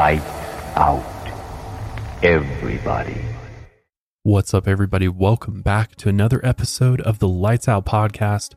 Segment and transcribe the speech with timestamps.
[0.00, 0.22] Light
[0.76, 1.04] out.
[2.22, 3.20] Everybody.
[4.22, 5.08] What's up, everybody?
[5.08, 8.54] Welcome back to another episode of the Lights Out Podcast.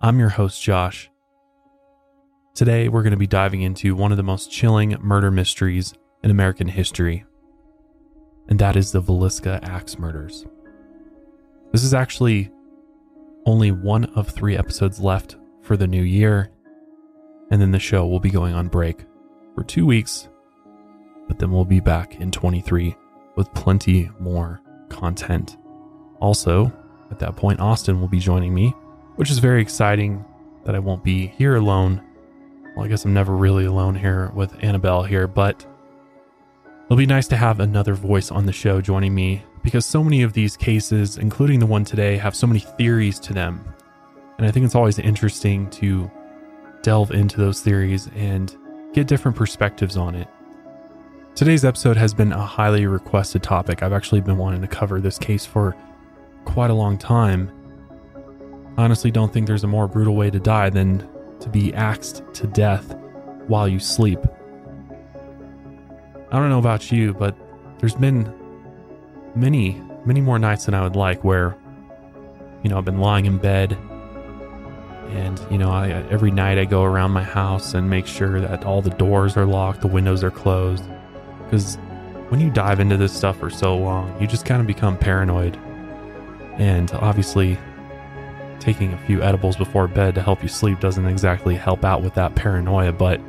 [0.00, 1.10] I'm your host, Josh.
[2.54, 5.92] Today, we're going to be diving into one of the most chilling murder mysteries
[6.24, 7.26] in American history,
[8.48, 10.46] and that is the Villisca Axe murders.
[11.72, 12.50] This is actually
[13.44, 16.50] only one of three episodes left for the new year,
[17.50, 19.04] and then the show will be going on break
[19.54, 20.30] for two weeks,
[21.28, 22.96] but then we'll be back in 23
[23.36, 25.56] with plenty more content.
[26.20, 26.72] Also,
[27.10, 28.70] at that point, Austin will be joining me,
[29.16, 30.24] which is very exciting
[30.64, 32.02] that I won't be here alone.
[32.74, 35.66] Well, I guess I'm never really alone here with Annabelle here, but
[36.84, 40.22] it'll be nice to have another voice on the show joining me because so many
[40.22, 43.64] of these cases, including the one today, have so many theories to them.
[44.38, 46.10] And I think it's always interesting to
[46.82, 48.56] delve into those theories and
[48.92, 50.28] get different perspectives on it.
[51.34, 53.82] Today's episode has been a highly requested topic.
[53.82, 55.74] I've actually been wanting to cover this case for
[56.44, 57.50] quite a long time.
[58.76, 61.08] I honestly don't think there's a more brutal way to die than
[61.40, 62.94] to be axed to death
[63.46, 64.18] while you sleep.
[66.30, 67.34] I don't know about you, but
[67.78, 68.30] there's been
[69.34, 71.56] many, many more nights than I would like where,
[72.62, 73.72] you know, I've been lying in bed
[75.08, 78.66] and, you know, I, every night I go around my house and make sure that
[78.66, 80.84] all the doors are locked, the windows are closed.
[81.52, 81.76] Because
[82.30, 85.54] when you dive into this stuff for so long, you just kind of become paranoid.
[86.54, 87.58] And obviously,
[88.58, 92.14] taking a few edibles before bed to help you sleep doesn't exactly help out with
[92.14, 92.90] that paranoia.
[92.90, 93.20] But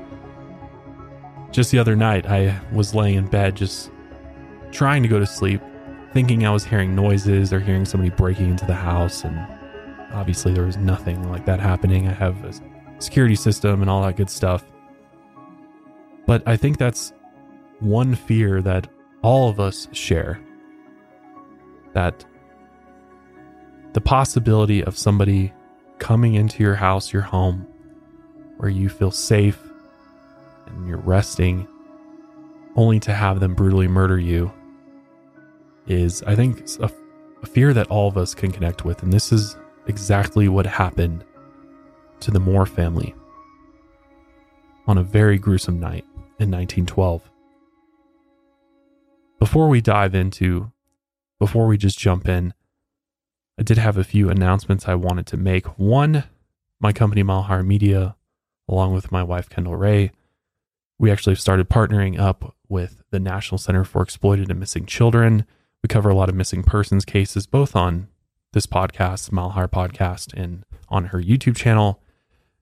[1.51, 3.91] just the other night, I was laying in bed just
[4.71, 5.59] trying to go to sleep,
[6.13, 9.25] thinking I was hearing noises or hearing somebody breaking into the house.
[9.25, 9.37] And
[10.13, 12.07] obviously, there was nothing like that happening.
[12.07, 12.53] I have a
[12.99, 14.63] security system and all that good stuff.
[16.25, 17.11] But I think that's
[17.83, 18.87] one fear that
[19.21, 20.39] all of us share
[21.93, 22.25] that
[23.93, 25.53] the possibility of somebody
[25.99, 27.67] coming into your house, your home,
[28.57, 29.59] where you feel safe
[30.65, 31.67] and you're resting,
[32.75, 34.51] only to have them brutally murder you
[35.87, 36.89] is, I think, a,
[37.43, 39.03] a fear that all of us can connect with.
[39.03, 39.55] And this is
[39.87, 41.23] exactly what happened
[42.21, 43.13] to the Moore family
[44.87, 46.05] on a very gruesome night
[46.39, 47.29] in 1912.
[49.43, 50.71] Before we dive into,
[51.37, 52.53] before we just jump in,
[53.59, 55.77] I did have a few announcements I wanted to make.
[55.77, 56.23] One,
[56.79, 58.15] my company, Malhar Media,
[58.69, 60.13] along with my wife, Kendall Rae,
[60.97, 65.45] we actually started partnering up with the National Center for Exploited and Missing Children.
[65.81, 68.07] We cover a lot of missing persons cases, both on
[68.53, 72.01] this podcast, Malhar podcast, and on her YouTube channel.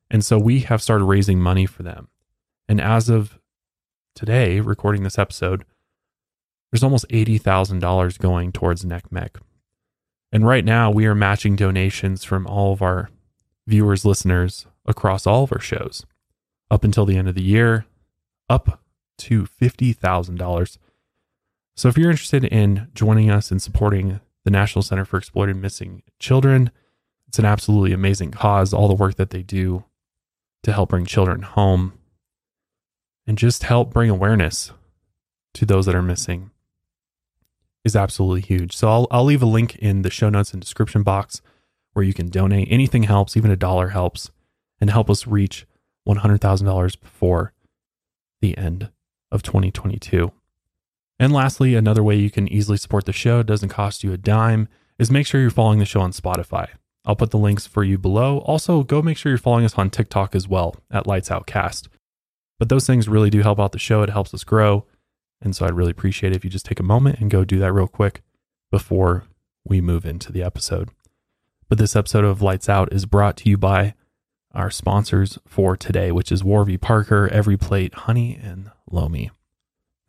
[0.09, 2.07] And so we have started raising money for them.
[2.67, 3.37] And as of
[4.15, 5.63] today, recording this episode,
[6.71, 9.41] there's almost $80,000 going towards NCMEC.
[10.31, 13.09] And right now, we are matching donations from all of our
[13.67, 16.05] viewers, listeners across all of our shows
[16.69, 17.85] up until the end of the year,
[18.49, 18.81] up
[19.17, 20.77] to $50,000.
[21.75, 26.03] So if you're interested in joining us and supporting the National Center for Exploited Missing
[26.19, 26.71] Children,
[27.27, 28.73] it's an absolutely amazing cause.
[28.73, 29.83] All the work that they do
[30.63, 31.93] to help bring children home
[33.27, 34.71] and just help bring awareness
[35.53, 36.51] to those that are missing
[37.83, 38.75] is absolutely huge.
[38.75, 41.41] So I'll, I'll leave a link in the show notes and description box
[41.93, 42.67] where you can donate.
[42.71, 44.31] Anything helps, even a dollar helps,
[44.79, 45.65] and help us reach
[46.07, 47.53] $100,000 before
[48.41, 48.89] the end
[49.31, 50.31] of 2022.
[51.19, 54.67] And lastly, another way you can easily support the show, doesn't cost you a dime,
[54.97, 56.67] is make sure you're following the show on Spotify.
[57.05, 58.39] I'll put the links for you below.
[58.39, 61.89] Also, go make sure you're following us on TikTok as well at Lights Out Cast.
[62.59, 64.03] But those things really do help out the show.
[64.03, 64.85] It helps us grow.
[65.41, 67.59] And so I'd really appreciate it if you just take a moment and go do
[67.59, 68.21] that real quick
[68.69, 69.25] before
[69.65, 70.89] we move into the episode.
[71.67, 73.95] But this episode of Lights Out is brought to you by
[74.53, 79.31] our sponsors for today, which is Warby Parker, Every Plate, Honey, and Lomi.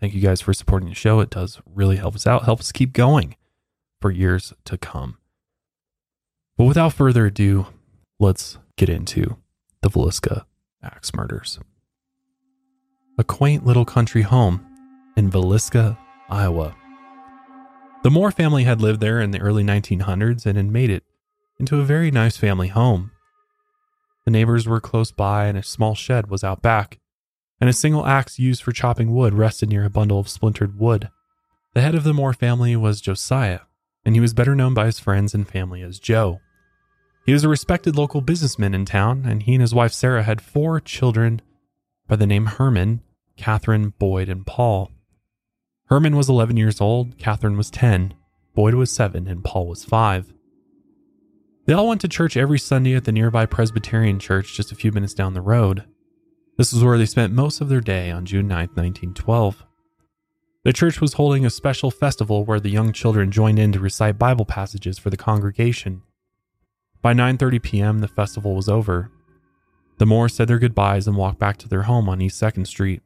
[0.00, 1.20] Thank you guys for supporting the show.
[1.20, 3.36] It does really help us out, helps keep going
[4.00, 5.18] for years to come.
[6.56, 7.68] But without further ado,
[8.18, 9.36] let's get into
[9.80, 10.44] the Villisca
[10.82, 11.60] axe murders.
[13.16, 14.66] A quaint little country home
[15.16, 15.96] in Villisca,
[16.30, 16.74] Iowa.
[18.02, 21.04] The Moore family had lived there in the early 1900s and had made it
[21.58, 23.12] into a very nice family home.
[24.24, 26.98] The neighbors were close by, and a small shed was out back,
[27.60, 31.10] and a single axe used for chopping wood rested near a bundle of splintered wood.
[31.74, 33.60] The head of the Moore family was Josiah,
[34.04, 36.40] and he was better known by his friends and family as Joe.
[37.24, 40.40] He was a respected local businessman in town, and he and his wife Sarah had
[40.40, 41.40] four children
[42.08, 43.00] by the name Herman,
[43.36, 44.90] Catherine, Boyd, and Paul.
[45.92, 48.14] Herman was 11 years old, Catherine was 10,
[48.54, 50.32] Boyd was 7, and Paul was 5.
[51.66, 54.90] They all went to church every Sunday at the nearby Presbyterian church just a few
[54.90, 55.84] minutes down the road.
[56.56, 59.66] This was where they spent most of their day on June 9, 1912.
[60.64, 64.18] The church was holding a special festival where the young children joined in to recite
[64.18, 66.00] Bible passages for the congregation.
[67.02, 69.10] By 9:30 p.m., the festival was over.
[69.98, 73.02] The Moores said their goodbyes and walked back to their home on East 2nd Street.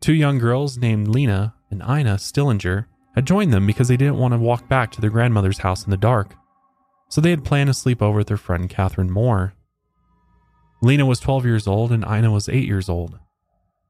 [0.00, 4.32] Two young girls named Lena and Ina Stillinger had joined them because they didn't want
[4.32, 6.34] to walk back to their grandmother's house in the dark
[7.08, 9.54] so they had planned to sleep over with their friend Catherine Moore.
[10.82, 13.18] Lena was 12 years old and Ina was 8 years old,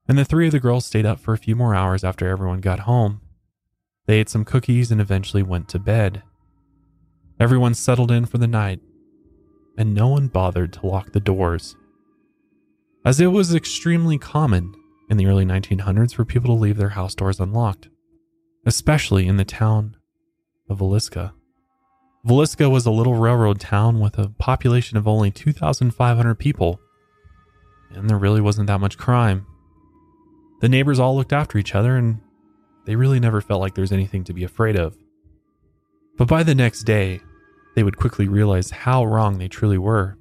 [0.09, 2.61] and the three of the girls stayed up for a few more hours after everyone
[2.61, 3.21] got home.
[4.07, 6.23] They ate some cookies and eventually went to bed.
[7.41, 8.81] Everyone settled in for the night,
[9.77, 11.77] and no one bothered to lock the doors.
[13.05, 14.75] As it was extremely common
[15.09, 17.89] in the early 1900s for people to leave their house doors unlocked,
[18.65, 19.97] especially in the town
[20.69, 21.33] of Villisca.
[22.27, 26.81] Villisca was a little railroad town with a population of only 2,500 people,
[27.91, 29.47] and there really wasn't that much crime.
[30.61, 32.21] The neighbors all looked after each other, and
[32.85, 34.97] they really never felt like there's anything to be afraid of.
[36.17, 37.21] But by the next day,
[37.75, 40.19] they would quickly realize how wrong they truly were.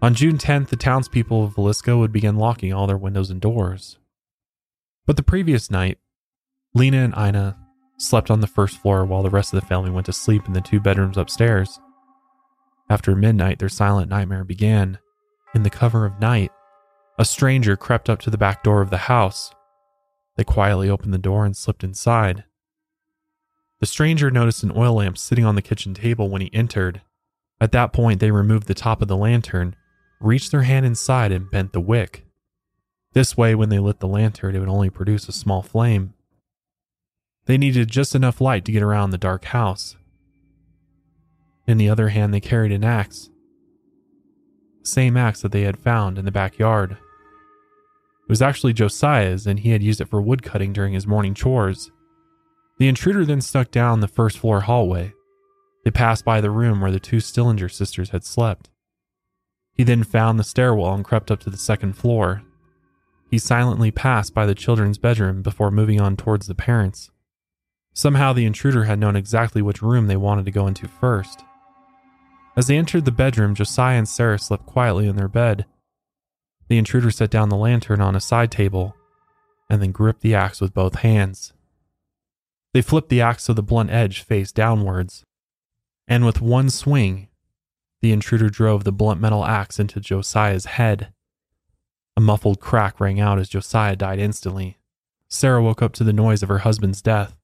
[0.00, 3.98] On June 10th, the townspeople of Villisca would begin locking all their windows and doors.
[5.06, 5.98] But the previous night,
[6.72, 7.58] Lena and Ina
[7.96, 10.52] slept on the first floor while the rest of the family went to sleep in
[10.52, 11.80] the two bedrooms upstairs.
[12.88, 14.98] After midnight, their silent nightmare began.
[15.52, 16.52] In the cover of night,
[17.18, 19.52] a stranger crept up to the back door of the house.
[20.36, 22.44] They quietly opened the door and slipped inside.
[23.80, 27.02] The stranger noticed an oil lamp sitting on the kitchen table when he entered.
[27.60, 29.74] At that point, they removed the top of the lantern,
[30.20, 32.24] reached their hand inside, and bent the wick.
[33.12, 36.14] This way, when they lit the lantern, it would only produce a small flame.
[37.46, 39.96] They needed just enough light to get around the dark house.
[41.66, 43.30] In the other hand, they carried an axe.
[44.82, 46.92] The same axe that they had found in the backyard.
[46.92, 51.34] It was actually Josiah's, and he had used it for wood cutting during his morning
[51.34, 51.90] chores.
[52.78, 55.14] The intruder then snuck down the first floor hallway.
[55.84, 58.68] They passed by the room where the two Stillinger sisters had slept.
[59.78, 62.42] He then found the stairwell and crept up to the second floor.
[63.30, 67.10] He silently passed by the children's bedroom before moving on towards the parents'.
[67.94, 71.44] Somehow the intruder had known exactly which room they wanted to go into first.
[72.56, 75.64] As they entered the bedroom, Josiah and Sarah slept quietly in their bed.
[76.66, 78.96] The intruder set down the lantern on a side table
[79.70, 81.52] and then gripped the axe with both hands.
[82.74, 85.24] They flipped the axe so the blunt edge faced downwards,
[86.08, 87.28] and with one swing,
[88.00, 91.12] the intruder drove the blunt metal axe into Josiah's head.
[92.16, 94.78] A muffled crack rang out as Josiah died instantly.
[95.28, 97.34] Sarah woke up to the noise of her husband's death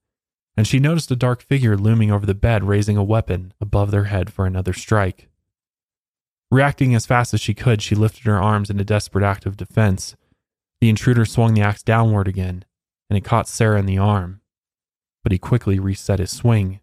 [0.57, 4.05] and she noticed a dark figure looming over the bed, raising a weapon above their
[4.05, 5.29] head for another strike.
[6.51, 9.57] Reacting as fast as she could, she lifted her arms in a desperate act of
[9.57, 10.15] defense.
[10.81, 12.65] The intruder swung the axe downward again,
[13.11, 14.41] and it caught Sarah in the arm.
[15.25, 16.81] But he quickly reset his swing.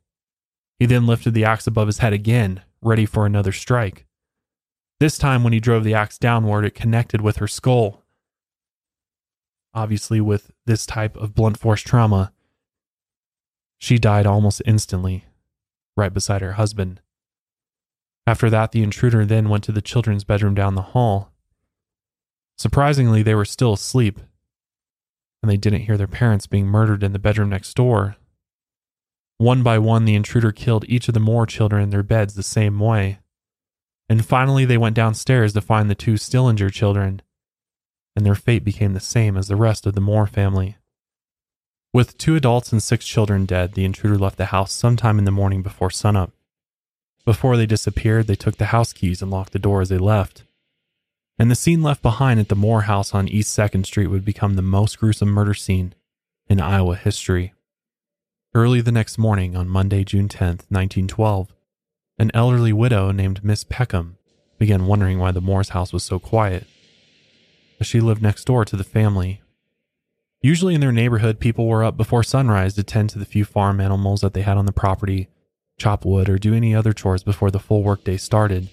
[0.79, 4.05] He then lifted the axe above his head again, ready for another strike.
[4.99, 8.03] This time, when he drove the axe downward, it connected with her skull.
[9.73, 12.33] Obviously, with this type of blunt force trauma,
[13.79, 15.25] she died almost instantly,
[15.97, 17.01] right beside her husband.
[18.27, 21.31] After that, the intruder then went to the children's bedroom down the hall.
[22.57, 24.19] Surprisingly, they were still asleep,
[25.41, 28.17] and they didn't hear their parents being murdered in the bedroom next door.
[29.41, 32.43] One by one, the intruder killed each of the Moore children in their beds the
[32.43, 33.17] same way.
[34.07, 37.23] And finally, they went downstairs to find the two Stillinger children,
[38.15, 40.77] and their fate became the same as the rest of the Moore family.
[41.91, 45.31] With two adults and six children dead, the intruder left the house sometime in the
[45.31, 46.31] morning before sunup.
[47.25, 50.43] Before they disappeared, they took the house keys and locked the door as they left.
[51.39, 54.53] And the scene left behind at the Moore house on East 2nd Street would become
[54.53, 55.95] the most gruesome murder scene
[56.47, 57.55] in Iowa history.
[58.53, 61.53] Early the next morning, on Monday, June 10th, 1912,
[62.19, 64.17] an elderly widow named Miss Peckham
[64.59, 66.67] began wondering why the Moore's house was so quiet.
[67.79, 69.41] As she lived next door to the family,
[70.41, 73.79] Usually in their neighborhood, people were up before sunrise to tend to the few farm
[73.79, 75.29] animals that they had on the property,
[75.77, 78.67] chop wood, or do any other chores before the full workday started.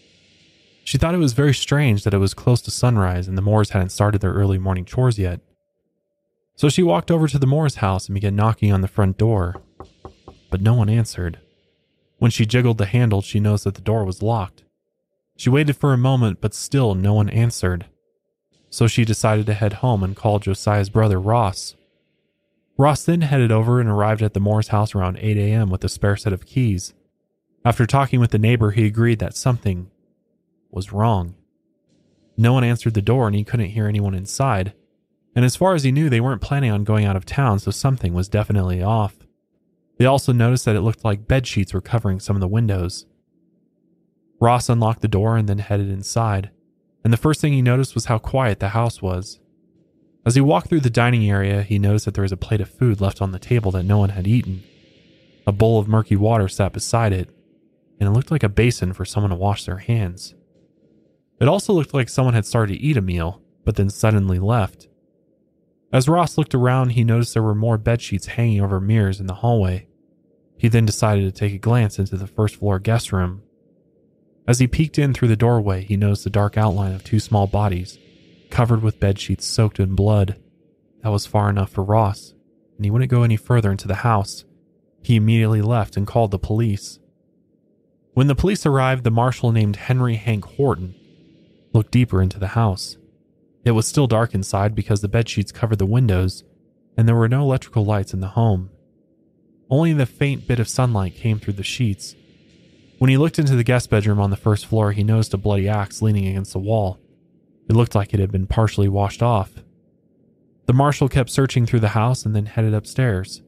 [0.82, 3.70] She thought it was very strange that it was close to sunrise and the Moores
[3.70, 5.40] hadn't started their early morning chores yet.
[6.54, 9.62] So she walked over to the Moores house and began knocking on the front door,
[10.50, 11.38] but no one answered.
[12.18, 14.64] When she jiggled the handle, she noticed that the door was locked.
[15.36, 17.86] She waited for a moment, but still no one answered.
[18.70, 21.74] so she decided to head home and call Josiah's brother Ross.
[22.76, 25.70] Ross then headed over and arrived at the Moores house around 8 a.m.
[25.70, 26.94] with a spare set of keys.
[27.64, 29.90] After talking with the neighbor, he agreed that something
[30.70, 31.34] was wrong.
[32.36, 34.74] No one answered the door and he couldn't hear anyone inside.
[35.34, 37.70] And as far as he knew, they weren't planning on going out of town, so
[37.70, 39.16] something was definitely off.
[39.98, 43.06] They also noticed that it looked like bed sheets were covering some of the windows.
[44.40, 46.50] Ross unlocked the door and then headed inside,
[47.02, 49.40] and the first thing he noticed was how quiet the house was.
[50.24, 52.68] As he walked through the dining area, he noticed that there was a plate of
[52.68, 54.62] food left on the table that no one had eaten.
[55.46, 57.30] A bowl of murky water sat beside it,
[57.98, 60.34] and it looked like a basin for someone to wash their hands.
[61.40, 64.88] It also looked like someone had started to eat a meal, but then suddenly left.
[65.92, 69.26] As Ross looked around, he noticed there were more bed sheets hanging over mirrors in
[69.26, 69.87] the hallway.
[70.58, 73.42] He then decided to take a glance into the first floor guest room.
[74.46, 77.46] As he peeked in through the doorway, he noticed the dark outline of two small
[77.46, 77.98] bodies,
[78.50, 80.36] covered with bed sheets soaked in blood.
[81.02, 82.34] That was far enough for Ross,
[82.76, 84.44] and he wouldn't go any further into the house.
[85.02, 86.98] He immediately left and called the police.
[88.14, 90.96] When the police arrived, the marshal named Henry Hank Horton
[91.72, 92.96] looked deeper into the house.
[93.64, 96.42] It was still dark inside because the bed sheets covered the windows,
[96.96, 98.70] and there were no electrical lights in the home.
[99.70, 102.14] Only the faint bit of sunlight came through the sheets.
[102.98, 105.68] When he looked into the guest bedroom on the first floor, he noticed a bloody
[105.68, 106.98] axe leaning against the wall.
[107.68, 109.52] It looked like it had been partially washed off.
[110.66, 113.42] The marshal kept searching through the house and then headed upstairs.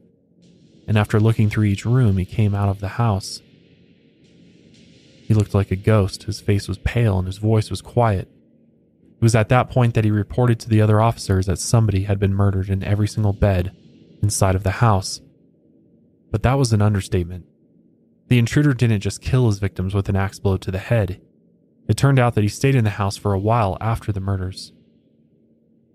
[0.87, 3.41] And after looking through each room, he came out of the house.
[5.31, 6.23] He looked like a ghost.
[6.23, 8.27] His face was pale and his voice was quiet.
[8.27, 12.19] It was at that point that he reported to the other officers that somebody had
[12.19, 13.71] been murdered in every single bed
[14.21, 15.21] inside of the house.
[16.31, 17.45] But that was an understatement.
[18.29, 21.21] The intruder didn't just kill his victims with an axe blow to the head.
[21.89, 24.71] It turned out that he stayed in the house for a while after the murders.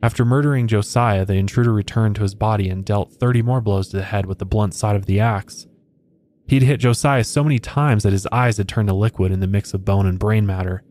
[0.02, 3.96] After murdering Josiah, the intruder returned to his body and dealt 30 more blows to
[3.96, 5.66] the head with the blunt side of the axe.
[6.46, 9.46] He'd hit Josiah so many times that his eyes had turned to liquid in the
[9.46, 10.84] mix of bone and brain matter.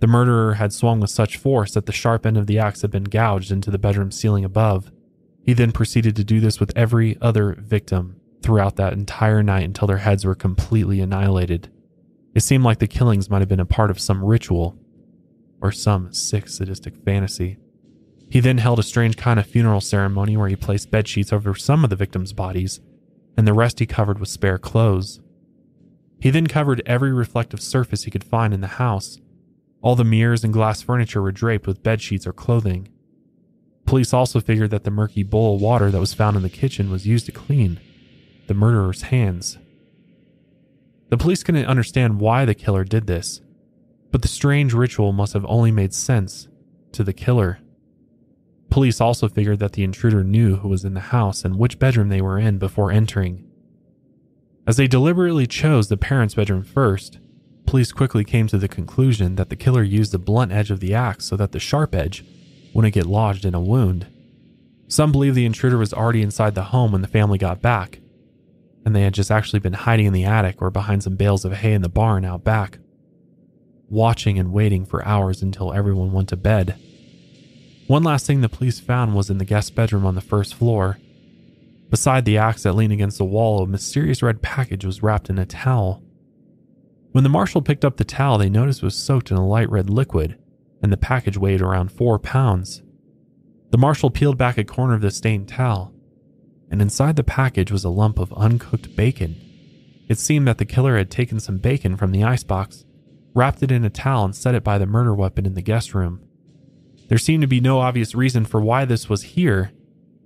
[0.00, 2.90] The murderer had swung with such force that the sharp end of the axe had
[2.90, 4.90] been gouged into the bedroom ceiling above.
[5.42, 9.88] He then proceeded to do this with every other victim throughout that entire night until
[9.88, 11.70] their heads were completely annihilated.
[12.34, 14.78] It seemed like the killings might have been a part of some ritual
[15.60, 17.56] or some sick sadistic fantasy.
[18.30, 21.54] He then held a strange kind of funeral ceremony where he placed bed sheets over
[21.54, 22.80] some of the victims' bodies
[23.36, 25.20] and the rest he covered with spare clothes.
[26.20, 29.18] He then covered every reflective surface he could find in the house.
[29.80, 32.88] All the mirrors and glass furniture were draped with bed sheets or clothing.
[33.86, 36.90] Police also figured that the murky bowl of water that was found in the kitchen
[36.90, 37.80] was used to clean
[38.48, 39.58] the murderer's hands.
[41.10, 43.40] The police couldn't understand why the killer did this,
[44.10, 46.48] but the strange ritual must have only made sense
[46.92, 47.60] to the killer.
[48.70, 52.08] Police also figured that the intruder knew who was in the house and which bedroom
[52.08, 53.44] they were in before entering.
[54.66, 57.18] As they deliberately chose the parents' bedroom first,
[57.64, 60.94] police quickly came to the conclusion that the killer used the blunt edge of the
[60.94, 62.24] axe so that the sharp edge
[62.74, 64.06] wouldn't get lodged in a wound.
[64.86, 68.00] Some believe the intruder was already inside the home when the family got back,
[68.84, 71.52] and they had just actually been hiding in the attic or behind some bales of
[71.52, 72.78] hay in the barn out back,
[73.88, 76.78] watching and waiting for hours until everyone went to bed.
[77.86, 80.98] One last thing the police found was in the guest bedroom on the first floor.
[81.90, 85.38] Beside the axe that leaned against the wall, a mysterious red package was wrapped in
[85.38, 86.02] a towel.
[87.12, 89.70] When the marshal picked up the towel, they noticed it was soaked in a light
[89.70, 90.38] red liquid,
[90.82, 92.82] and the package weighed around four pounds.
[93.70, 95.94] The marshal peeled back a corner of the stained towel,
[96.70, 99.36] and inside the package was a lump of uncooked bacon.
[100.08, 102.84] It seemed that the killer had taken some bacon from the icebox,
[103.34, 105.94] wrapped it in a towel, and set it by the murder weapon in the guest
[105.94, 106.20] room.
[107.08, 109.72] There seemed to be no obvious reason for why this was here,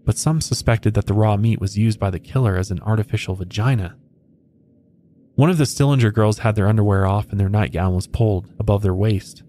[0.04, 3.34] but some suspected that the raw meat was used by the killer as an artificial
[3.34, 3.96] vagina.
[5.34, 8.82] One of the Stillinger girls had their underwear off and their nightgown was pulled above
[8.82, 9.42] their waist.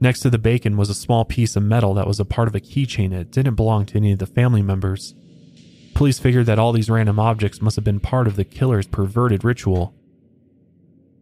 [0.00, 2.54] Next to the bacon was a small piece of metal that was a part of
[2.56, 5.14] a keychain that didn't belong to any of the family members.
[5.94, 9.44] Police figured that all these random objects must have been part of the killer's perverted
[9.44, 9.94] ritual.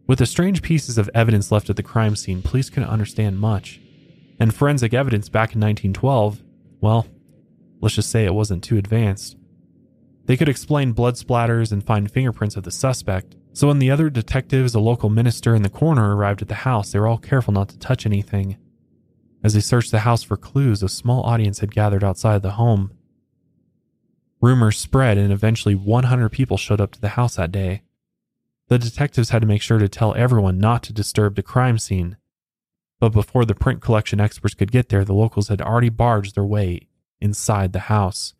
[0.07, 3.79] With the strange pieces of evidence left at the crime scene, police couldn't understand much
[4.41, 6.41] and forensic evidence back in 1912,
[6.79, 7.05] well,
[7.79, 9.37] let's just say it wasn't too advanced.
[10.25, 14.09] They could explain blood splatters and find fingerprints of the suspect, so when the other
[14.09, 17.53] detectives, a local minister, and the coroner arrived at the house, they were all careful
[17.53, 18.57] not to touch anything.
[19.43, 22.91] As they searched the house for clues, a small audience had gathered outside the home.
[24.41, 27.83] Rumors spread, and eventually 100 people showed up to the house that day.
[28.69, 32.17] The detectives had to make sure to tell everyone not to disturb the crime scene
[32.99, 36.45] But before the print collection experts could get there, the locals had already barged their
[36.45, 36.87] way
[37.19, 38.33] inside the house.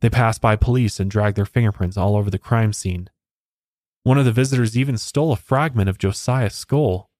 [0.00, 3.10] They passed by police and dragged their fingerprints all over the crime scene.
[4.04, 7.10] One of the visitors even stole a fragment of Josiah's skull.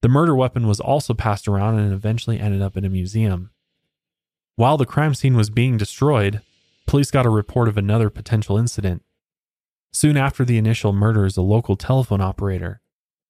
[0.00, 3.50] The murder weapon was also passed around and eventually ended up in a museum.
[4.56, 6.40] While the crime scene was being destroyed,
[6.92, 9.02] police got a report of another potential incident.
[9.94, 12.82] Soon after the initial murders, a local telephone operator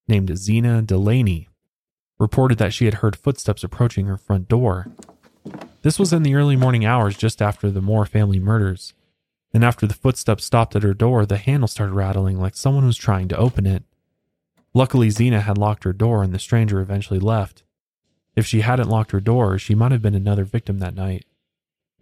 [0.09, 1.47] named Zena Delaney
[2.19, 4.89] reported that she had heard footsteps approaching her front door.
[5.83, 8.95] This was in the early morning hours just after the Moore family murders.
[9.55, 12.97] And after the footsteps stopped at her door, the handle started rattling like someone was
[12.97, 13.85] trying to open it.
[14.75, 17.63] Luckily, Zena had locked her door and the stranger eventually left.
[18.35, 21.27] If she hadn't locked her door, she might have been another victim that night.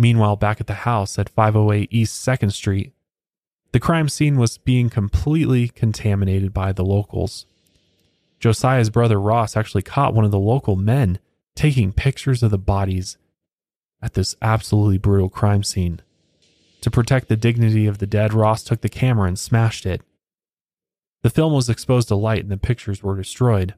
[0.01, 2.95] Meanwhile, back at the house at 508 East 2nd Street,
[3.73, 7.45] the crime scene was being completely contaminated by the locals.
[8.39, 11.19] Josiah's brother Ross actually caught one of the local men
[11.55, 13.19] taking pictures of the bodies
[14.01, 16.01] at this absolutely brutal crime scene.
[16.81, 20.01] To protect the dignity of the dead, Ross took the camera and smashed it.
[21.21, 23.75] The film was exposed to light and the pictures were destroyed.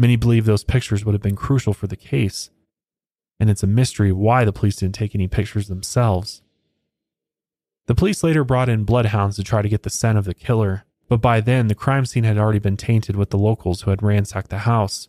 [0.00, 2.50] Many believe those pictures would have been crucial for the case,
[3.38, 6.42] and it's a mystery why the police didn't take any pictures themselves.
[7.86, 10.84] The police later brought in bloodhounds to try to get the scent of the killer,
[11.08, 14.02] but by then the crime scene had already been tainted with the locals who had
[14.02, 15.08] ransacked the house.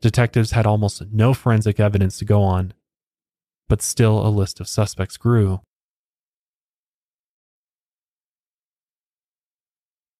[0.00, 2.74] Detectives had almost no forensic evidence to go on,
[3.68, 5.60] but still a list of suspects grew.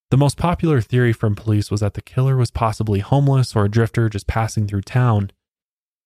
[0.09, 3.69] The most popular theory from police was that the killer was possibly homeless or a
[3.69, 5.31] drifter just passing through town.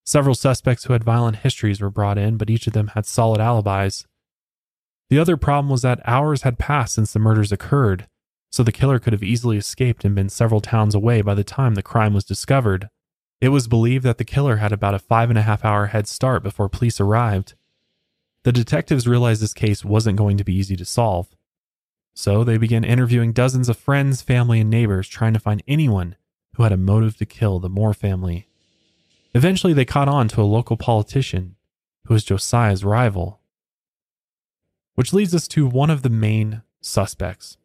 [0.03, 3.39] Several suspects who had violent histories were brought in, but each of them had solid
[3.39, 4.05] alibis.
[5.09, 8.07] The other problem was that hours had passed since the murders occurred,
[8.49, 11.75] so the killer could have easily escaped and been several towns away by the time
[11.75, 12.89] the crime was discovered.
[13.39, 16.07] It was believed that the killer had about a five and a half hour head
[16.07, 17.55] start before police arrived.
[18.43, 21.35] The detectives realized this case wasn't going to be easy to solve.
[22.13, 26.15] So they began interviewing dozens of friends, family, and neighbors, trying to find anyone
[26.55, 28.47] who had a motive to kill the Moore family.
[29.33, 31.55] Eventually, they caught on to a local politician
[32.05, 33.39] who was Josiah's rival.
[34.95, 37.57] Which leads us to one of the main suspects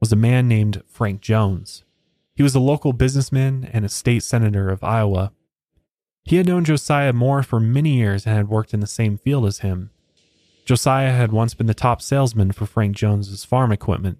[0.00, 1.84] was a man named Frank Jones.
[2.34, 5.32] He was a local businessman and a state senator of Iowa.
[6.24, 9.46] He had known Josiah Moore for many years and had worked in the same field
[9.46, 9.90] as him.
[10.64, 14.18] Josiah had once been the top salesman for Frank Jones's farm equipment.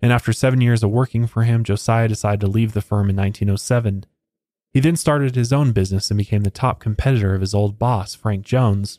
[0.00, 3.16] And after seven years of working for him, Josiah decided to leave the firm in
[3.16, 4.06] 1907.
[4.74, 8.16] He then started his own business and became the top competitor of his old boss,
[8.16, 8.98] Frank Jones.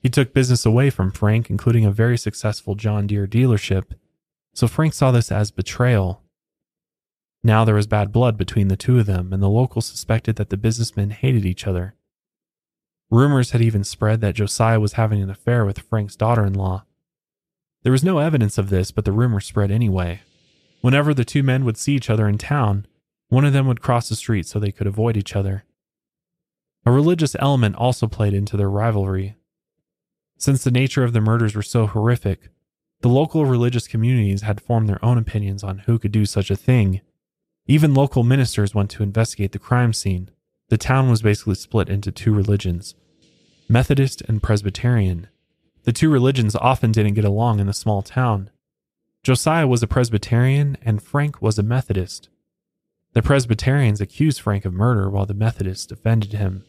[0.00, 3.94] He took business away from Frank, including a very successful John Deere dealership.
[4.54, 6.22] So Frank saw this as betrayal.
[7.42, 10.50] Now there was bad blood between the two of them, and the locals suspected that
[10.50, 11.96] the businessmen hated each other.
[13.10, 16.84] Rumors had even spread that Josiah was having an affair with Frank's daughter in law.
[17.82, 20.20] There was no evidence of this, but the rumor spread anyway.
[20.80, 22.86] Whenever the two men would see each other in town,
[23.32, 25.64] one of them would cross the street so they could avoid each other.
[26.84, 29.36] A religious element also played into their rivalry.
[30.36, 32.50] Since the nature of the murders were so horrific,
[33.00, 36.56] the local religious communities had formed their own opinions on who could do such a
[36.56, 37.00] thing.
[37.66, 40.30] Even local ministers went to investigate the crime scene.
[40.68, 42.94] The town was basically split into two religions
[43.66, 45.28] Methodist and Presbyterian.
[45.84, 48.50] The two religions often didn't get along in the small town.
[49.22, 52.28] Josiah was a Presbyterian and Frank was a Methodist.
[53.14, 56.64] The Presbyterians accused Frank of murder while the Methodists defended him.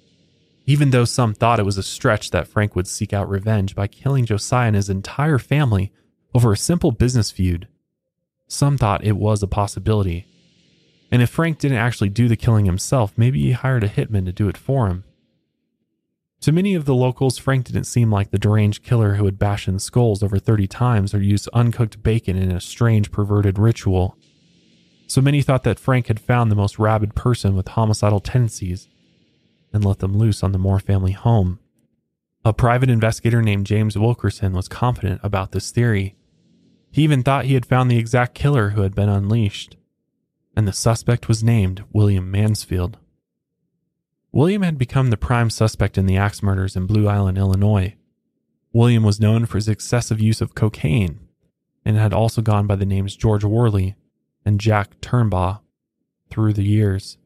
[0.65, 3.87] Even though some thought it was a stretch that Frank would seek out revenge by
[3.87, 5.91] killing Josiah and his entire family
[6.33, 7.67] over a simple business feud,
[8.47, 10.27] some thought it was a possibility.
[11.11, 14.31] And if Frank didn't actually do the killing himself, maybe he hired a hitman to
[14.31, 15.03] do it for him.
[16.41, 19.69] To many of the locals, Frank didn't seem like the deranged killer who had bashed
[19.69, 24.17] in skulls over 30 times or used uncooked bacon in a strange, perverted ritual.
[25.13, 28.87] So many thought that Frank had found the most rabid person with homicidal tendencies
[29.71, 31.59] and let them loose on the Moore family home.
[32.43, 36.15] A private investigator named James Wilkerson was confident about this theory.
[36.89, 39.77] He even thought he had found the exact killer who had been unleashed,
[40.57, 42.97] and the suspect was named William Mansfield.
[44.31, 47.93] William had become the prime suspect in the axe murders in Blue Island, Illinois.
[48.71, 51.19] William was known for his excessive use of cocaine
[51.85, 53.95] and had also gone by the names George Worley
[54.45, 55.59] and Jack Turnbaugh
[56.29, 57.17] through the years.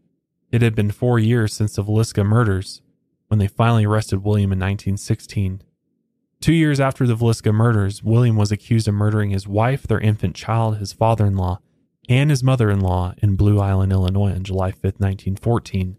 [0.51, 2.81] It had been four years since the Villisca murders
[3.27, 5.61] when they finally arrested William in 1916.
[6.39, 10.35] Two years after the Villisca murders, William was accused of murdering his wife, their infant
[10.35, 11.59] child, his father in law,
[12.07, 15.97] and his mother in law in Blue Island, Illinois on July 5, 1914.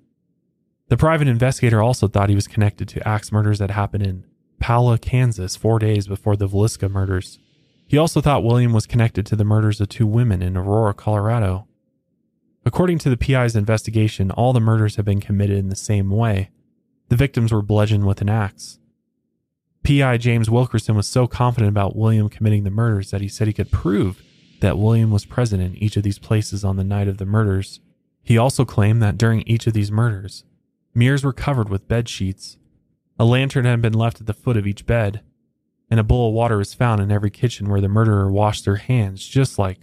[0.89, 4.25] The private investigator also thought he was connected to axe murders that happened in
[4.59, 7.39] Paola, Kansas, four days before the Villisca murders.
[7.89, 11.67] He also thought William was connected to the murders of two women in Aurora, Colorado.
[12.67, 16.51] According to the PI's investigation, all the murders had been committed in the same way.
[17.09, 18.79] The victims were bludgeoned with an axe.
[19.85, 23.55] PI James Wilkerson was so confident about William committing the murders that he said he
[23.55, 24.23] could prove
[24.61, 27.81] that William was present in each of these places on the night of the murders.
[28.23, 30.45] He also claimed that during each of these murders,
[30.95, 32.59] mirrors were covered with bed sheets.
[33.19, 35.23] A lantern had been left at the foot of each bed,
[35.91, 38.77] and a bowl of water was found in every kitchen where the murderer washed their
[38.77, 39.81] hands, just like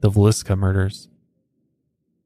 [0.00, 1.08] the Villisca murders.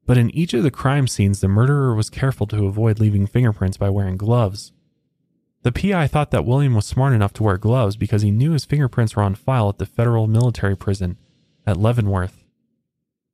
[0.05, 3.77] But in each of the crime scenes, the murderer was careful to avoid leaving fingerprints
[3.77, 4.73] by wearing gloves.
[5.63, 8.65] The PI thought that William was smart enough to wear gloves because he knew his
[8.65, 11.17] fingerprints were on file at the federal military prison
[11.65, 12.43] at Leavenworth.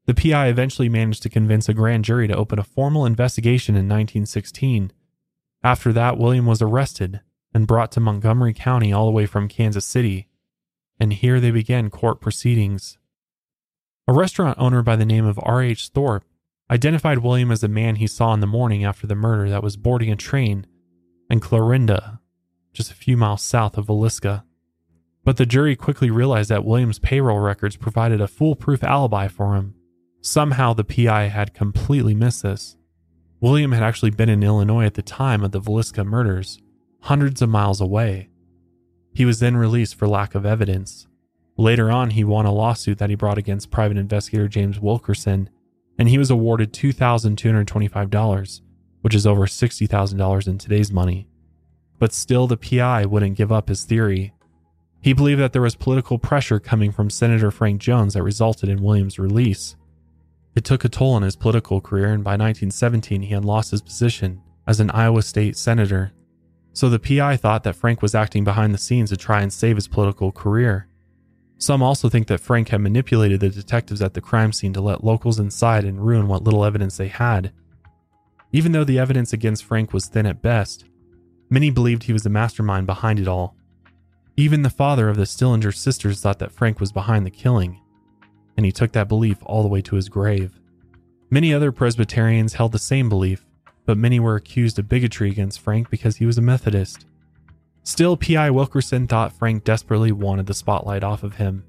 [0.06, 3.88] The PI eventually managed to convince a grand jury to open a formal investigation in
[3.88, 4.92] 1916.
[5.64, 7.22] After that, William was arrested
[7.54, 10.28] and brought to Montgomery County all the way from Kansas City,
[11.00, 12.98] and here they began court proceedings.
[14.08, 15.90] A restaurant owner by the name of R.H.
[15.90, 16.26] Thorpe
[16.72, 19.78] identified William as the man he saw in the morning after the murder that was
[19.78, 20.68] boarding a train
[21.30, 22.20] in Clarinda,
[22.74, 24.44] just a few miles south of Villisca.
[25.24, 29.76] But the jury quickly realized that William's payroll records provided a foolproof alibi for him.
[30.22, 32.76] Somehow the PI had completely missed this.
[33.40, 36.60] William had actually been in Illinois at the time of the Villisca murders,
[37.02, 38.30] hundreds of miles away.
[39.14, 41.08] He was then released for lack of evidence.
[41.58, 45.50] Later on, he won a lawsuit that he brought against private investigator James Wilkerson,
[45.98, 48.62] and he was awarded $2,225,
[49.02, 51.28] which is over $60,000 in today's money.
[51.98, 54.34] But still, the PI wouldn't give up his theory.
[55.02, 58.82] He believed that there was political pressure coming from Senator Frank Jones that resulted in
[58.82, 59.76] Williams' release.
[60.56, 63.82] It took a toll on his political career, and by 1917, he had lost his
[63.82, 66.14] position as an Iowa state senator
[66.74, 69.76] so the PI thought that Frank was acting behind the scenes to try and save
[69.76, 70.88] his political career.
[71.58, 75.04] Some also think that Frank had manipulated the detectives at the crime scene to let
[75.04, 77.52] locals inside and ruin what little evidence they had.
[78.54, 80.86] Even though the evidence against Frank was thin at best,
[81.50, 83.56] many believed he was the mastermind behind it all.
[84.38, 87.82] Even the father of the Stillinger sisters thought that Frank was behind the killing,
[88.56, 90.58] and he took that belief all the way to his grave.
[91.30, 93.46] Many other Presbyterians held the same belief,
[93.90, 97.08] but many were accused of bigotry against Frank because he was a Methodist.
[97.82, 98.52] Still, P.I.
[98.52, 101.64] Wilkerson thought Frank desperately wanted the spotlight off of him.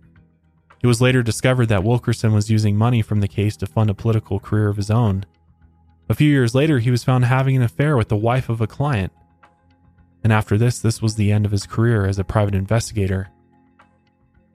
[0.83, 3.95] It was later discovered that Wilkerson was using money from the case to fund a
[3.95, 5.25] political career of his own.
[6.11, 8.67] A few years later, he was found having an affair with the wife of a
[8.67, 9.15] client.
[10.23, 13.31] And after this, this was the end of his career as a private investigator.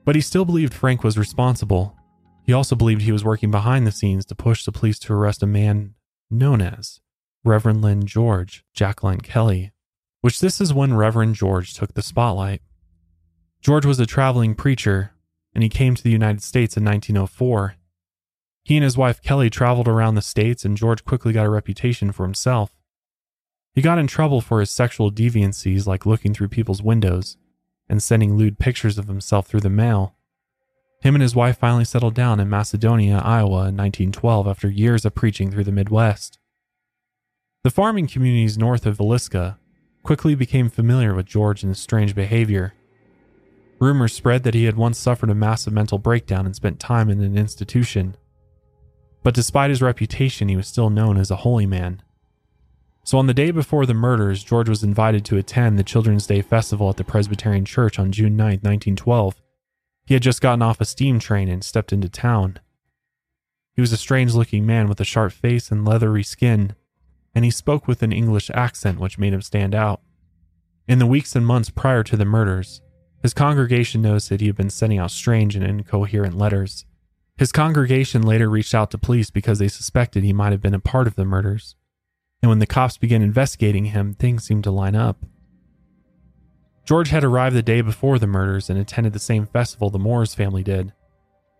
[0.03, 1.95] But he still believed Frank was responsible.
[2.43, 5.41] He also believed he was working behind the scenes to push the police to arrest
[5.41, 5.95] a man
[6.29, 7.01] known as
[7.45, 9.71] Reverend Lyn George, Jacklin Kelly,
[10.21, 12.63] which this is when Reverend George took the spotlight.
[13.61, 15.11] George was a traveling preacher,
[15.53, 17.75] and he came to the United States in 1904.
[18.63, 22.11] He and his wife Kelly traveled around the States, and George quickly got a reputation
[22.11, 22.75] for himself.
[23.75, 27.37] He got in trouble for his sexual deviancies, like looking through people's windows
[27.87, 30.15] and sending lewd pictures of himself through the mail.
[31.01, 35.13] Him and his wife finally settled down in Macedonia, Iowa in 1912 after years of
[35.13, 36.39] preaching through the Midwest.
[37.65, 39.57] The farming communities north of Villisca
[40.03, 42.75] quickly became familiar with George and his strange behavior.
[43.79, 47.21] Rumors spread that he had once suffered a massive mental breakdown and spent time in
[47.21, 48.17] an institution.
[49.23, 52.03] But despite his reputation, he was still known as a holy man.
[53.03, 56.43] So on the day before the murders, George was invited to attend the Children's Day
[56.43, 59.41] Festival at the Presbyterian Church on June 9, 1912.
[60.05, 62.59] He had just gotten off a steam train and stepped into town.
[63.73, 66.75] He was a strange looking man with a sharp face and leathery skin
[67.35, 70.01] and he spoke with an English accent which made him stand out.
[70.87, 72.81] In the weeks and months prior to the murders,
[73.21, 76.85] his congregation noticed that he had been sending out strange and incoherent letters.
[77.37, 80.79] His congregation later reached out to police because they suspected he might have been a
[80.79, 81.75] part of the murders.
[82.41, 85.25] And when the cops began investigating him, things seemed to line up.
[86.85, 90.35] George had arrived the day before the murders and attended the same festival the Moores
[90.35, 90.93] family did.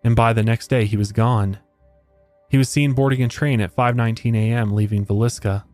[0.03, 1.57] And by the next day, he was gone,
[2.55, 4.73] he was seen boarding a train at 5:19 a.m.
[4.73, 5.65] leaving Villisca.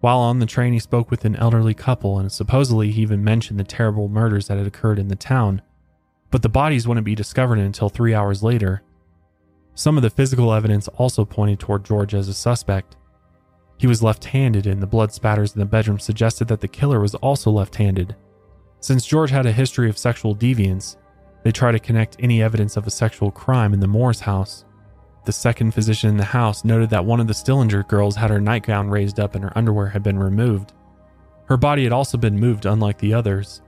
[0.00, 3.58] While on the train, he spoke with an elderly couple and supposedly he even mentioned
[3.58, 5.62] the terrible murders that had occurred in the town,
[6.30, 8.82] but the bodies wouldn't be discovered until 3 hours later.
[9.74, 12.98] Some of the physical evidence also pointed toward George as a suspect.
[13.78, 17.14] He was left-handed and the blood spatters in the bedroom suggested that the killer was
[17.14, 18.14] also left-handed.
[18.80, 20.96] Since George had a history of sexual deviance,
[21.44, 24.66] they tried to connect any evidence of a sexual crime in the Moores house
[25.24, 28.40] the second physician in the house, noted that one of the Stillinger girls had her
[28.40, 30.72] nightgown raised up and her underwear had been removed.
[31.46, 33.62] Her body had also been moved, unlike the others.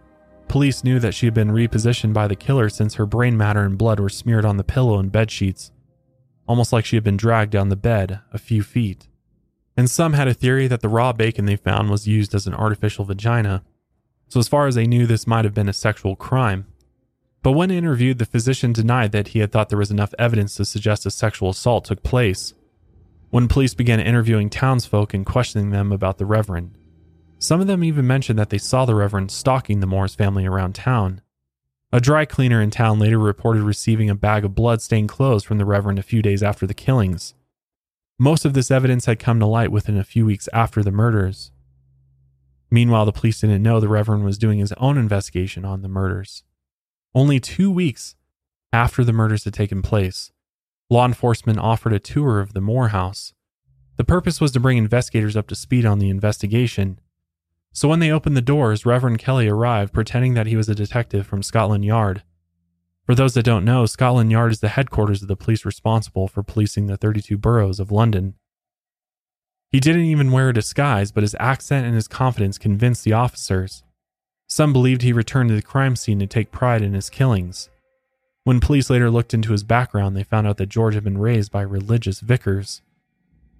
[0.48, 3.76] Police knew that she had been repositioned by the killer since her brain matter and
[3.76, 5.72] blood were smeared on the pillow and bed sheets,
[6.46, 9.08] almost like she had been dragged down the bed a few feet.
[9.76, 12.54] And some had a theory that the raw bacon they found was used as an
[12.54, 13.62] artificial vagina.
[14.28, 16.66] So, as far as they knew, this might have been a sexual crime.
[17.46, 20.64] But when interviewed, the physician denied that he had thought there was enough evidence to
[20.64, 22.54] suggest a sexual assault took place.
[23.30, 26.76] When police began interviewing townsfolk and questioning them about the Reverend,
[27.38, 30.74] some of them even mentioned that they saw the Reverend stalking the Morris family around
[30.74, 31.20] town.
[31.92, 35.64] A dry cleaner in town later reported receiving a bag of blood-stained clothes from the
[35.64, 37.34] Reverend a few days after the killings.
[38.18, 41.52] Most of this evidence had come to light within a few weeks after the murders.
[42.72, 46.42] Meanwhile, the police didn't know the Reverend was doing his own investigation on the murders.
[47.16, 48.14] Only two weeks
[48.72, 50.30] after the murders had taken place,
[50.88, 53.32] law enforcement offered a tour of the Moore house.
[53.96, 57.00] The purpose was to bring investigators up to speed on the investigation
[57.76, 61.26] so when they opened the doors, Reverend Kelly arrived pretending that he was a detective
[61.26, 62.22] from Scotland Yard.
[63.04, 66.42] For those that don't know, Scotland Yard is the headquarters of the police responsible for
[66.42, 68.32] policing the 32 boroughs of London.
[69.70, 73.82] He didn't even wear a disguise, but his accent and his confidence convinced the officers.
[74.48, 77.68] Some believed he returned to the crime scene to take pride in his killings.
[78.44, 81.50] When police later looked into his background, they found out that George had been raised
[81.50, 82.80] by religious vicars.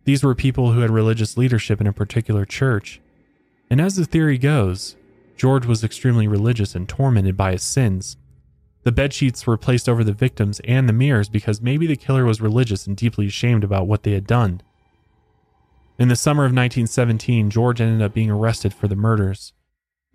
[0.05, 3.01] These were people who had religious leadership in a particular church
[3.71, 4.97] and as the theory goes,
[5.37, 8.17] George was extremely religious and tormented by his sins.
[8.85, 12.25] The bed sheets were placed over the victims and the mirrors because maybe the killer
[12.25, 14.63] was religious and deeply ashamed about what they had done.
[15.99, 19.53] In the summer of 1917, George ended up being arrested for the murders.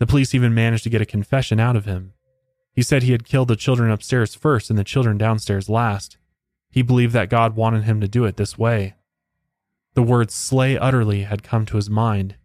[0.01, 2.13] The police even managed to get a confession out of him.
[2.73, 6.17] He said he had killed the children upstairs first and the children downstairs last.
[6.71, 8.95] He believed that God wanted him to do it this way.
[9.93, 12.35] The word slay utterly had come to his mind,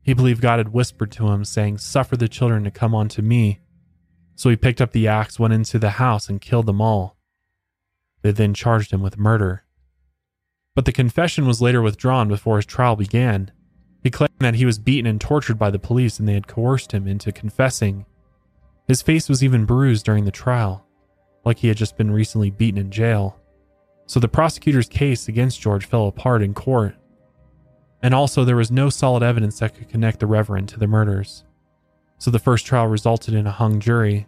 [0.00, 3.58] he believed God had whispered to him, saying, Suffer the children to come unto me.
[4.36, 7.16] So he picked up the axe, went into the house, and killed them all.
[8.22, 9.64] They then charged him with murder.
[10.76, 13.50] But the confession was later withdrawn before his trial began.
[14.02, 16.92] He claimed that he was beaten and tortured by the police and they had coerced
[16.92, 18.04] him into confessing.
[18.86, 20.84] His face was even bruised during the trial,
[21.44, 23.38] like he had just been recently beaten in jail.
[24.06, 26.96] So the prosecutor's case against George fell apart in court
[28.02, 31.44] and also there was no solid evidence that could connect the Reverend to the murders.
[32.18, 34.26] So the first trial resulted in a hung jury,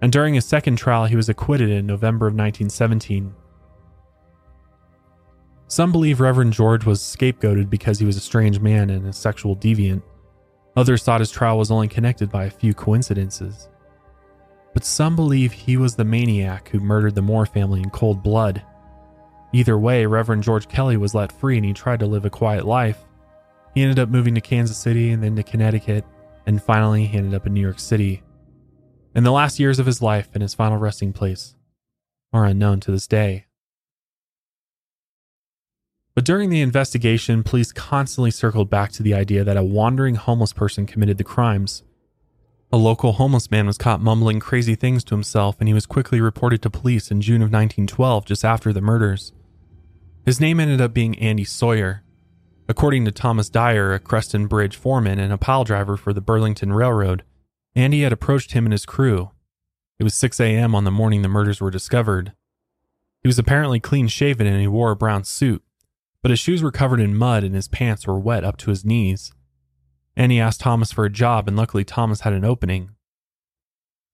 [0.00, 3.34] and during his second trial, he was acquitted in November of 1917.
[5.72, 9.56] Some believe Reverend George was scapegoated because he was a strange man and a sexual
[9.56, 10.02] deviant.
[10.76, 13.70] Others thought his trial was only connected by a few coincidences.
[14.74, 18.62] But some believe he was the maniac who murdered the Moore family in cold blood
[19.52, 22.66] Either way, Reverend George Kelly was let free and he tried to live a quiet
[22.66, 23.04] life.
[23.74, 26.04] He ended up moving to Kansas City and then to Connecticut,
[26.46, 28.22] and finally he ended up in New York City.
[29.14, 31.54] And the last years of his life and his final resting place
[32.32, 33.46] are unknown to this day.
[36.14, 40.52] But during the investigation, police constantly circled back to the idea that a wandering homeless
[40.52, 41.82] person committed the crimes.
[42.70, 46.20] A local homeless man was caught mumbling crazy things to himself, and he was quickly
[46.20, 49.32] reported to police in June of 1912, just after the murders.
[50.24, 52.02] His name ended up being Andy Sawyer.
[52.68, 56.72] According to Thomas Dyer, a Creston Bridge foreman and a pile driver for the Burlington
[56.72, 57.24] Railroad,
[57.74, 59.30] Andy had approached him and his crew.
[59.98, 60.74] It was 6 a.m.
[60.74, 62.32] on the morning the murders were discovered.
[63.22, 65.62] He was apparently clean shaven and he wore a brown suit,
[66.22, 68.84] but his shoes were covered in mud and his pants were wet up to his
[68.84, 69.32] knees.
[70.16, 72.90] Andy asked Thomas for a job, and luckily Thomas had an opening.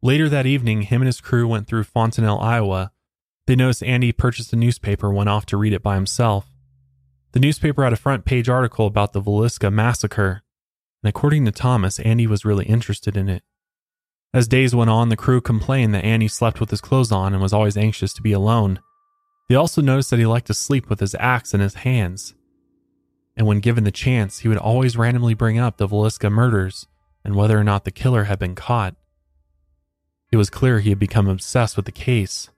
[0.00, 2.92] Later that evening, him and his crew went through Fontanelle, Iowa,
[3.48, 6.50] they noticed Andy purchased a newspaper and went off to read it by himself.
[7.32, 10.42] The newspaper had a front page article about the Villisca massacre,
[11.02, 13.42] and according to Thomas, Andy was really interested in it.
[14.34, 17.42] As days went on, the crew complained that Andy slept with his clothes on and
[17.42, 18.80] was always anxious to be alone.
[19.48, 22.34] They also noticed that he liked to sleep with his axe in his hands.
[23.36, 26.86] And when given the chance, he would always randomly bring up the Villisca murders
[27.24, 28.94] and whether or not the killer had been caught.
[30.30, 32.50] It was clear he had become obsessed with the case.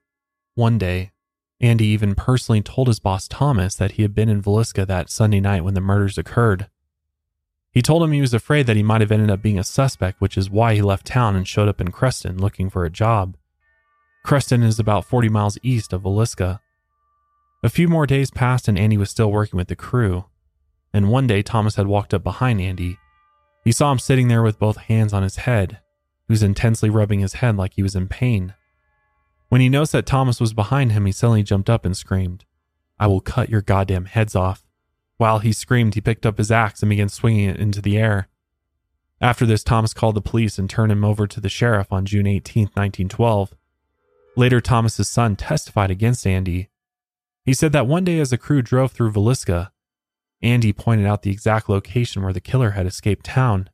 [0.54, 1.12] One day,
[1.60, 5.40] Andy even personally told his boss Thomas that he had been in Villisca that Sunday
[5.40, 6.68] night when the murders occurred.
[7.70, 10.20] He told him he was afraid that he might have ended up being a suspect,
[10.20, 13.36] which is why he left town and showed up in Creston looking for a job.
[14.24, 16.60] Creston is about 40 miles east of Villisca.
[17.62, 20.24] A few more days passed and Andy was still working with the crew.
[20.94, 22.98] And one day, Thomas had walked up behind Andy.
[23.64, 25.78] He saw him sitting there with both hands on his head.
[26.26, 28.54] He was intensely rubbing his head like he was in pain.
[29.50, 32.44] When he noticed that Thomas was behind him, he suddenly jumped up and screamed,
[32.98, 34.64] I will cut your goddamn heads off.
[35.18, 38.28] While he screamed, he picked up his axe and began swinging it into the air.
[39.20, 42.26] After this, Thomas called the police and turned him over to the sheriff on June
[42.26, 43.54] 18, 1912.
[44.34, 46.69] Later, Thomas's son testified against Andy.
[47.44, 49.70] He said that one day as the crew drove through Villisca,
[50.42, 53.68] Andy pointed out the exact location where the killer had escaped town.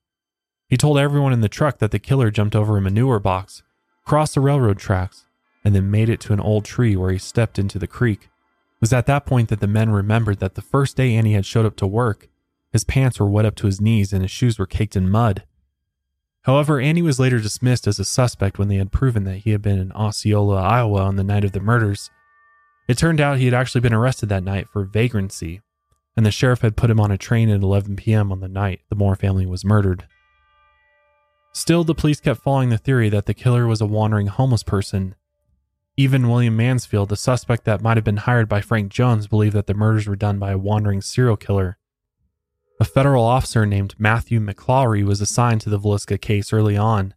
[0.69, 3.63] He told everyone in the truck that the killer jumped over a manure box,
[4.05, 5.27] crossed the railroad tracks,
[5.65, 8.25] and then made it to an old tree where he stepped into the creek.
[8.25, 11.47] It was at that point that the men remembered that the first day Andy had
[11.47, 12.29] showed up to work,
[12.73, 15.45] his pants were wet up to his knees and his shoes were caked in mud.
[16.43, 19.63] However, Andy was later dismissed as a suspect when they had proven that he had
[19.63, 22.11] been in Osceola, Iowa on the night of the murders.
[22.89, 25.61] It turned out he had actually been arrested that night for vagrancy,
[26.17, 28.31] and the sheriff had put him on a train at 11 p.m.
[28.31, 30.07] on the night the Moore family was murdered.
[31.53, 35.15] Still, the police kept following the theory that the killer was a wandering homeless person.
[35.97, 39.67] Even William Mansfield, the suspect that might have been hired by Frank Jones, believed that
[39.67, 41.79] the murders were done by a wandering serial killer.
[42.79, 47.15] A federal officer named Matthew McClaughry was assigned to the Villisca case early on.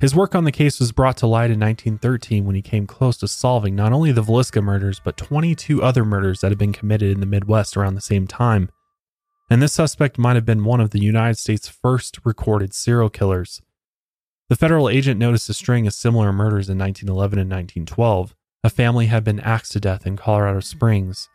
[0.00, 3.16] His work on the case was brought to light in 1913 when he came close
[3.18, 7.12] to solving not only the Villisca murders, but 22 other murders that had been committed
[7.12, 8.70] in the Midwest around the same time.
[9.48, 13.62] And this suspect might have been one of the United States' first recorded serial killers.
[14.48, 18.34] The federal agent noticed a string of similar murders in 1911 and 1912.
[18.62, 21.28] A family had been axed to death in Colorado Springs.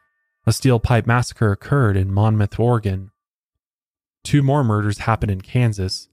[0.46, 3.12] A steel pipe massacre occurred in Monmouth, Oregon.
[4.24, 6.10] Two more murders happened in Kansas,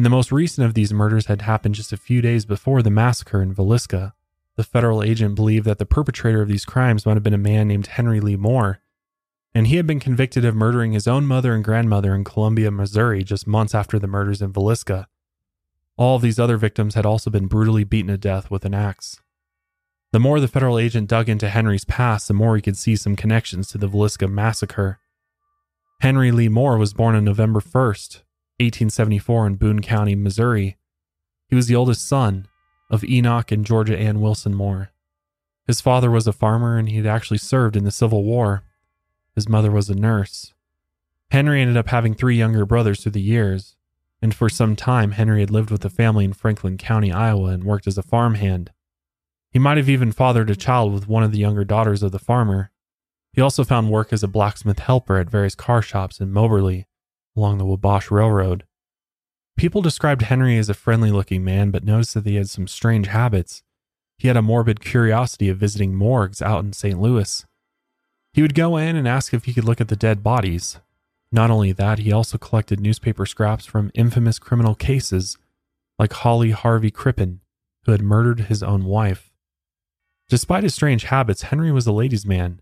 [0.00, 2.88] and the most recent of these murders had happened just a few days before the
[2.88, 4.14] massacre in Villisca.
[4.56, 7.68] The federal agent believed that the perpetrator of these crimes might have been a man
[7.68, 8.80] named Henry Lee Moore,
[9.54, 13.22] and he had been convicted of murdering his own mother and grandmother in Columbia, Missouri,
[13.22, 15.04] just months after the murders in Villisca.
[15.98, 19.20] All of these other victims had also been brutally beaten to death with an axe.
[20.12, 23.16] The more the federal agent dug into Henry's past, the more he could see some
[23.16, 24.98] connections to the Villisca massacre.
[26.00, 28.22] Henry Lee Moore was born on November 1st,
[28.60, 30.76] 1874, in Boone County, Missouri.
[31.48, 32.46] He was the oldest son
[32.90, 34.90] of Enoch and Georgia Ann Wilson Moore.
[35.66, 38.64] His father was a farmer and he had actually served in the Civil War.
[39.34, 40.52] His mother was a nurse.
[41.30, 43.76] Henry ended up having three younger brothers through the years,
[44.20, 47.64] and for some time Henry had lived with a family in Franklin County, Iowa, and
[47.64, 48.72] worked as a farmhand.
[49.52, 52.18] He might have even fathered a child with one of the younger daughters of the
[52.18, 52.72] farmer.
[53.32, 56.86] He also found work as a blacksmith helper at various car shops in Moberly
[57.36, 58.64] along the Wabash Railroad.
[59.56, 63.08] People described Henry as a friendly looking man, but noticed that he had some strange
[63.08, 63.62] habits.
[64.18, 67.00] He had a morbid curiosity of visiting morgues out in St.
[67.00, 67.44] Louis.
[68.32, 70.78] He would go in and ask if he could look at the dead bodies.
[71.32, 75.36] Not only that, he also collected newspaper scraps from infamous criminal cases
[75.98, 77.40] like Hawley Harvey Crippen,
[77.84, 79.30] who had murdered his own wife.
[80.28, 82.60] Despite his strange habits, Henry was a ladies' man.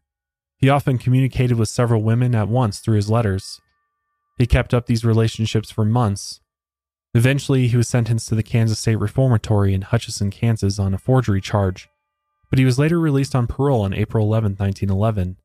[0.57, 3.61] He often communicated with several women at once through his letters.
[4.38, 6.40] He kept up these relationships for months.
[7.12, 11.40] Eventually, he was sentenced to the Kansas State Reformatory in Hutchinson, Kansas on a forgery
[11.40, 11.88] charge,
[12.48, 15.37] but he was later released on parole on April 11, 1911.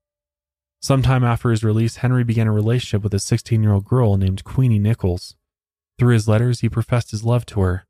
[0.81, 4.43] Sometime after his release, Henry began a relationship with a 16 year old girl named
[4.43, 5.35] Queenie Nichols.
[5.97, 7.87] Through his letters, he professed his love to her,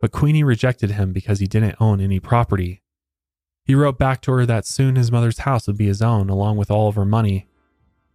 [0.00, 2.82] but Queenie rejected him because he didn't own any property.
[3.64, 6.58] He wrote back to her that soon his mother's house would be his own, along
[6.58, 7.48] with all of her money.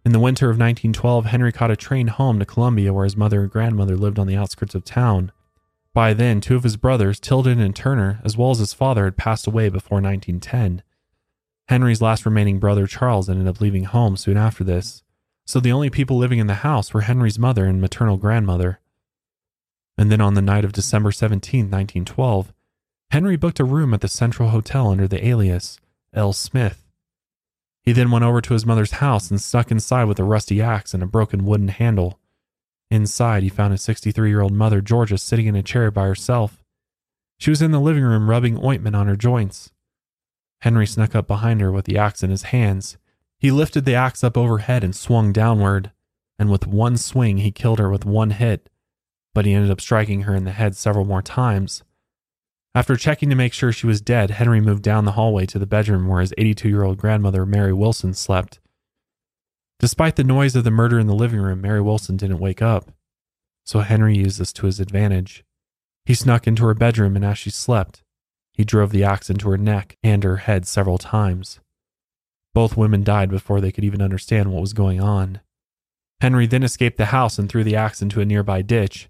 [0.04, 3.42] In the winter of 1912, Henry caught a train home to Columbia, where his mother
[3.42, 5.30] and grandmother lived on the outskirts of town.
[5.92, 9.16] By then, two of his brothers, Tilden and Turner, as well as his father, had
[9.16, 10.82] passed away before 1910.
[11.68, 15.02] Henry's last remaining brother, Charles, ended up leaving home soon after this,
[15.46, 18.80] so the only people living in the house were Henry's mother and maternal grandmother.
[19.98, 22.52] And then on the night of December 17, 1912,
[23.10, 25.78] Henry booked a room at the Central Hotel under the alias
[26.14, 26.32] L.
[26.32, 26.89] Smith.
[27.90, 30.94] He then went over to his mother's house and snuck inside with a rusty axe
[30.94, 32.20] and a broken wooden handle.
[32.88, 36.62] Inside, he found his 63 year old mother, Georgia, sitting in a chair by herself.
[37.36, 39.72] She was in the living room rubbing ointment on her joints.
[40.60, 42.96] Henry snuck up behind her with the axe in his hands.
[43.40, 45.90] He lifted the axe up overhead and swung downward,
[46.38, 48.70] and with one swing, he killed her with one hit,
[49.34, 51.82] but he ended up striking her in the head several more times.
[52.74, 55.66] After checking to make sure she was dead, Henry moved down the hallway to the
[55.66, 58.60] bedroom where his 82 year old grandmother, Mary Wilson, slept.
[59.80, 62.92] Despite the noise of the murder in the living room, Mary Wilson didn't wake up.
[63.64, 65.44] So Henry used this to his advantage.
[66.04, 68.02] He snuck into her bedroom, and as she slept,
[68.52, 71.60] he drove the axe into her neck and her head several times.
[72.52, 75.40] Both women died before they could even understand what was going on.
[76.20, 79.08] Henry then escaped the house and threw the axe into a nearby ditch,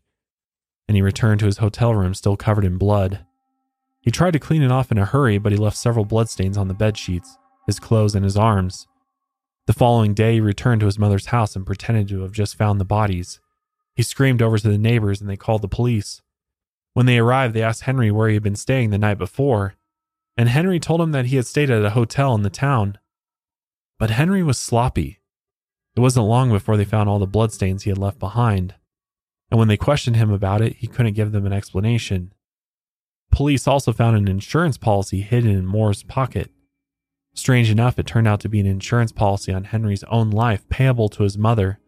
[0.87, 3.25] and he returned to his hotel room still covered in blood.
[4.01, 6.69] He tried to clean it off in a hurry, but he left several bloodstains on
[6.69, 7.37] the bed sheets,
[7.67, 8.87] his clothes, and his arms.
[9.67, 12.81] The following day, he returned to his mother's house and pretended to have just found
[12.81, 13.41] the bodies.
[13.95, 16.23] He screamed over to the neighbors and they called the police.
[16.95, 19.75] When they arrived, they asked Henry where he had been staying the night before,
[20.37, 22.99] and Henry told them that he had stayed at a hotel in the town.
[23.99, 25.21] But Henry was sloppy.
[25.95, 28.75] It wasn't long before they found all the bloodstains he had left behind,
[29.51, 32.33] and when they questioned him about it, he couldn't give them an explanation.
[33.31, 36.51] Police also found an insurance policy hidden in Moore's pocket.
[37.33, 41.09] Strange enough, it turned out to be an insurance policy on Henry's own life payable
[41.11, 41.79] to his mother.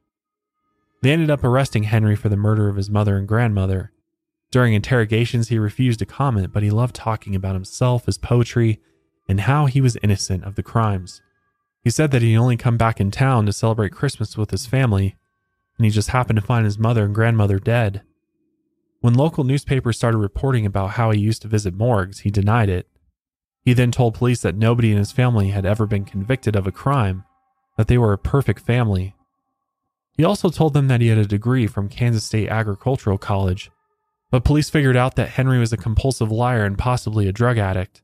[1.03, 3.93] They ended up arresting Henry for the murder of his mother and grandmother.
[4.53, 8.81] During interrogations, he refused to comment, but he loved talking about himself, his poetry,
[9.29, 11.21] and how he was innocent of the crimes.
[11.83, 15.17] He said that he'd only come back in town to celebrate Christmas with his family,
[15.77, 18.03] and he just happened to find his mother and grandmother dead.
[19.03, 22.87] When local newspapers started reporting about how he used to visit morgues, he denied it.
[23.65, 26.73] He then told police that nobody in his family had ever been convicted of a
[26.73, 27.25] crime,
[27.77, 29.17] that they were a perfect family.
[30.17, 33.73] He also told them that he had a degree from Kansas State Agricultural College,
[34.31, 38.03] but police figured out that Henry was a compulsive liar and possibly a drug addict.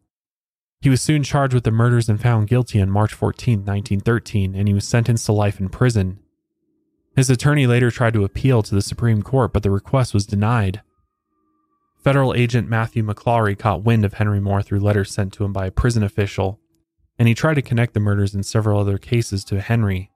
[0.80, 4.66] He was soon charged with the murders and found guilty on March 14, 1913, and
[4.66, 6.18] he was sentenced to life in prison.
[7.14, 10.82] His attorney later tried to appeal to the Supreme Court, but the request was denied.
[12.02, 15.66] Federal agent Matthew McClaughry caught wind of Henry Moore through letters sent to him by
[15.66, 16.60] a prison official,
[17.18, 20.10] and he tried to connect the murders in several other cases to Henry.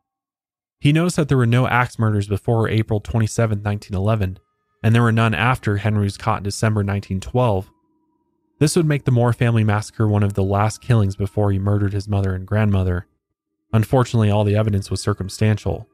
[0.79, 4.39] He noticed that there were no axe murders before April 27, 1911,
[4.83, 7.71] and there were none after Henry was caught in December 1912.
[8.59, 11.93] This would make the Moore family massacre one of the last killings before he murdered
[11.93, 13.07] his mother and grandmother.
[13.73, 15.89] Unfortunately, all the evidence was circumstantial.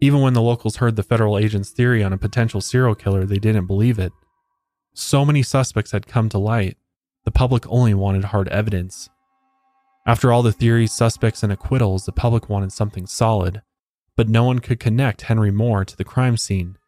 [0.00, 3.38] Even when the locals heard the federal agent's theory on a potential serial killer, they
[3.38, 4.12] didn't believe it.
[5.00, 6.76] So many suspects had come to light,
[7.24, 9.08] the public only wanted hard evidence.
[10.04, 13.62] After all the theories, suspects, and acquittals, the public wanted something solid,
[14.16, 16.78] but no one could connect Henry Moore to the crime scene.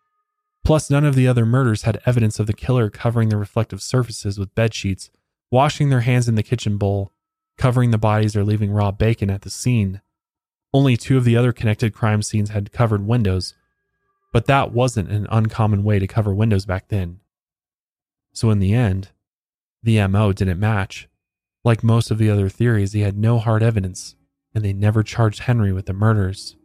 [0.64, 4.40] Plus, none of the other murders had evidence of the killer covering the reflective surfaces
[4.40, 5.08] with bed sheets,
[5.52, 7.12] washing their hands in the kitchen bowl,
[7.58, 10.00] covering the bodies, or leaving raw bacon at the scene.
[10.74, 13.54] Only two of the other connected crime scenes had covered windows,
[14.32, 17.20] but that wasn't an uncommon way to cover windows back then.
[18.33, 19.09] So, in the end,
[19.83, 21.09] the MO didn't match.
[21.64, 24.14] Like most of the other theories, he had no hard evidence,
[24.55, 26.57] and they never charged Henry with the murders.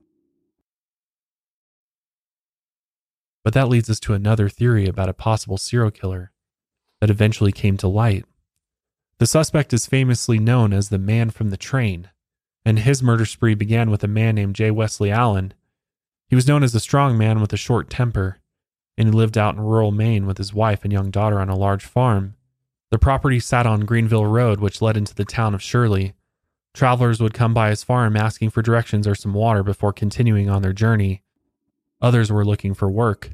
[3.43, 6.31] But that leads us to another theory about a possible serial killer
[6.99, 8.25] that eventually came to light.
[9.19, 12.09] The suspect is famously known as the man from the train,
[12.65, 14.71] and his murder spree began with a man named J.
[14.71, 15.53] Wesley Allen.
[16.27, 18.39] He was known as a strong man with a short temper
[18.97, 21.57] and he lived out in rural Maine with his wife and young daughter on a
[21.57, 22.35] large farm.
[22.91, 26.13] The property sat on Greenville Road, which led into the town of Shirley.
[26.73, 30.61] Travelers would come by his farm asking for directions or some water before continuing on
[30.61, 31.23] their journey.
[32.01, 33.31] Others were looking for work.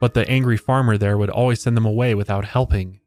[0.00, 3.00] But the angry farmer there would always send them away without helping.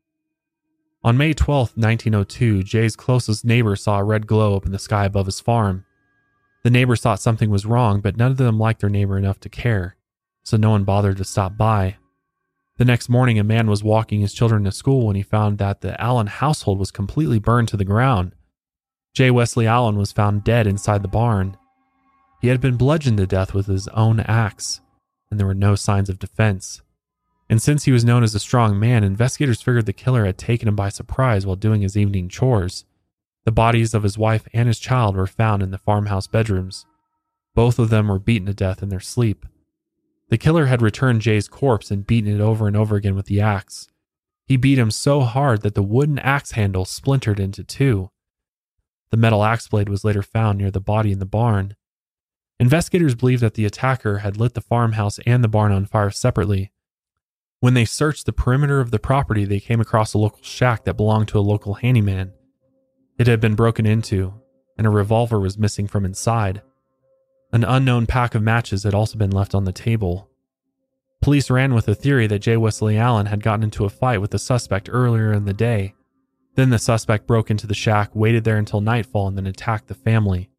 [1.03, 5.05] On May 12, 1902, Jay's closest neighbor saw a red glow up in the sky
[5.05, 5.86] above his farm.
[6.63, 9.49] The neighbors thought something was wrong, but none of them liked their neighbor enough to
[9.49, 9.95] care
[10.50, 11.95] so no one bothered to stop by.
[12.78, 15.82] The next morning, a man was walking his children to school when he found that
[15.82, 18.34] the Allen household was completely burned to the ground.
[19.14, 19.30] J.
[19.30, 21.56] Wesley Allen was found dead inside the barn.
[22.41, 24.82] He had been bludgeoned to death with his own axe,
[25.30, 26.82] and there were no signs of defense.
[27.47, 30.68] And since he was known as a strong man, investigators figured the killer had taken
[30.68, 32.86] him by surprise while doing his evening chores.
[33.45, 36.88] The bodies of his wife and his child were found in the farmhouse bedrooms.
[37.54, 39.45] Both of them were beaten to death in their sleep.
[40.30, 43.42] The killer had returned Jay's corpse and beaten it over and over again with the
[43.42, 43.90] axe.
[44.46, 48.12] He beat him so hard that the wooden axe handle splintered into two.
[49.12, 51.76] The metal axe blade was later found near the body in the barn.
[52.60, 56.72] Investigators believe that the attacker had lit the farmhouse and the barn on fire separately.
[57.60, 60.98] When they searched the perimeter of the property, they came across a local shack that
[60.98, 62.34] belonged to a local handyman.
[63.18, 64.34] It had been broken into,
[64.78, 66.62] and a revolver was missing from inside.
[67.52, 70.30] An unknown pack of matches had also been left on the table.
[71.20, 72.58] Police ran with the theory that J.
[72.58, 75.95] Wesley Allen had gotten into a fight with the suspect earlier in the day.
[76.56, 79.95] Then the suspect broke into the shack, waited there until nightfall, and then attacked the
[79.95, 80.52] family.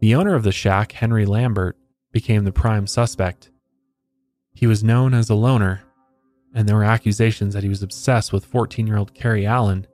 [0.00, 1.76] The owner of the shack, Henry Lambert,
[2.10, 3.50] became the prime suspect.
[4.52, 5.84] He was known as a loner,
[6.52, 9.86] and there were accusations that he was obsessed with 14 year old Carrie Allen.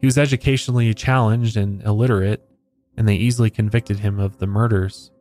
[0.00, 2.44] He was educationally challenged and illiterate,
[2.96, 5.11] and they easily convicted him of the murders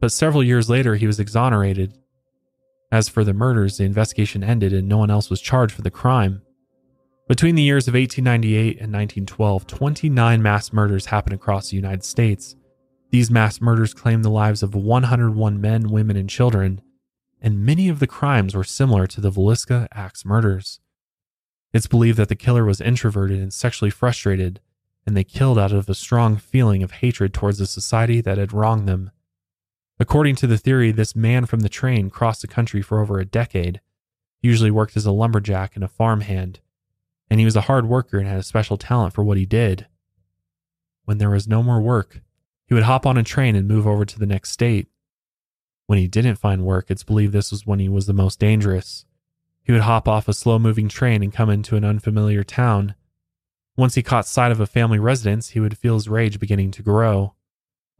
[0.00, 1.96] but several years later he was exonerated.
[2.90, 5.90] As for the murders, the investigation ended and no one else was charged for the
[5.90, 6.42] crime.
[7.28, 12.56] Between the years of 1898 and 1912, 29 mass murders happened across the United States.
[13.10, 16.80] These mass murders claimed the lives of 101 men, women, and children,
[17.40, 20.80] and many of the crimes were similar to the Villisca Axe murders.
[21.72, 24.60] It's believed that the killer was introverted and sexually frustrated,
[25.06, 28.52] and they killed out of a strong feeling of hatred towards the society that had
[28.52, 29.12] wronged them.
[30.00, 33.26] According to the theory, this man from the train crossed the country for over a
[33.26, 33.82] decade,
[34.38, 36.60] he usually worked as a lumberjack and a farmhand,
[37.28, 39.86] and he was a hard worker and had a special talent for what he did.
[41.04, 42.22] When there was no more work,
[42.66, 44.88] he would hop on a train and move over to the next state.
[45.86, 49.04] When he didn't find work, it's believed this was when he was the most dangerous.
[49.62, 52.94] He would hop off a slow moving train and come into an unfamiliar town.
[53.76, 56.82] Once he caught sight of a family residence, he would feel his rage beginning to
[56.82, 57.34] grow.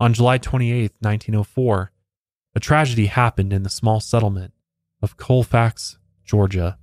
[0.00, 1.92] On July 28, 1904,
[2.54, 4.54] a tragedy happened in the small settlement
[5.02, 6.78] of Colfax, Georgia.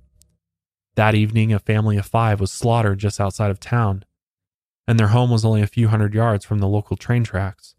[0.94, 4.04] That evening, a family of five was slaughtered just outside of town,
[4.86, 7.74] and their home was only a few hundred yards from the local train tracks.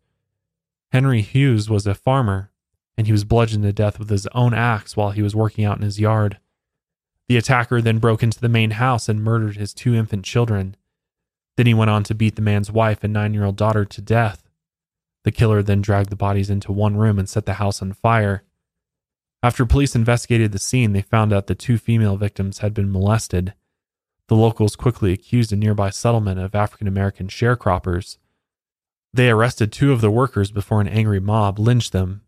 [0.92, 2.52] Henry Hughes was a farmer,
[2.98, 5.78] and he was bludgeoned to death with his own axe while he was working out
[5.78, 6.38] in his yard.
[7.30, 10.76] The attacker then broke into the main house and murdered his two infant children.
[11.56, 14.02] Then he went on to beat the man's wife and nine year old daughter to
[14.02, 14.49] death.
[15.30, 18.41] The killer then dragged the bodies into one room and set the house on fire.
[19.43, 23.53] After police investigated the scene, they found out the two female victims had been molested.
[24.27, 28.17] The locals quickly accused a nearby settlement of African American sharecroppers.
[29.13, 32.23] They arrested two of the workers before an angry mob lynched them.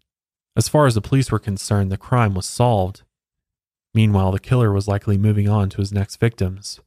[0.55, 3.01] As far as the police were concerned, the crime was solved.
[3.95, 6.79] Meanwhile, the killer was likely moving on to his next victims.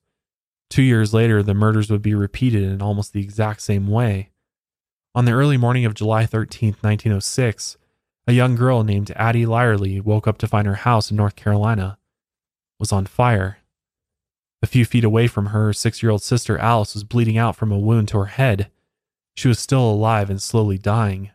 [0.71, 4.31] Two years later, the murders would be repeated in almost the exact same way.
[5.15, 7.77] On the early morning of July 13, 1906,
[8.27, 11.99] a young girl named Addie Lyerly woke up to find her house in North Carolina
[12.81, 13.59] was on fire.
[14.63, 17.71] A few feet away from her, six year old sister Alice was bleeding out from
[17.71, 18.71] a wound to her head.
[19.37, 21.31] She was still alive and slowly dying.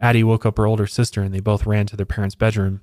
[0.00, 2.80] Addie woke up her older sister and they both ran to their parents' bedroom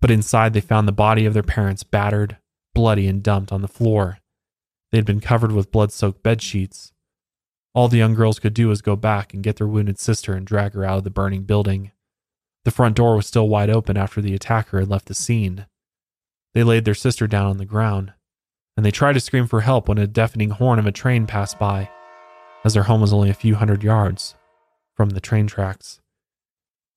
[0.00, 2.38] but inside they found the body of their parents battered,
[2.74, 4.18] bloody, and dumped on the floor.
[4.90, 6.92] They had been covered with blood soaked bed sheets.
[7.74, 10.46] All the young girls could do was go back and get their wounded sister and
[10.46, 11.92] drag her out of the burning building.
[12.64, 15.66] The front door was still wide open after the attacker had left the scene.
[16.52, 18.12] They laid their sister down on the ground,
[18.76, 21.58] and they tried to scream for help when a deafening horn of a train passed
[21.58, 21.90] by,
[22.64, 24.34] as their home was only a few hundred yards
[24.96, 26.00] from the train tracks.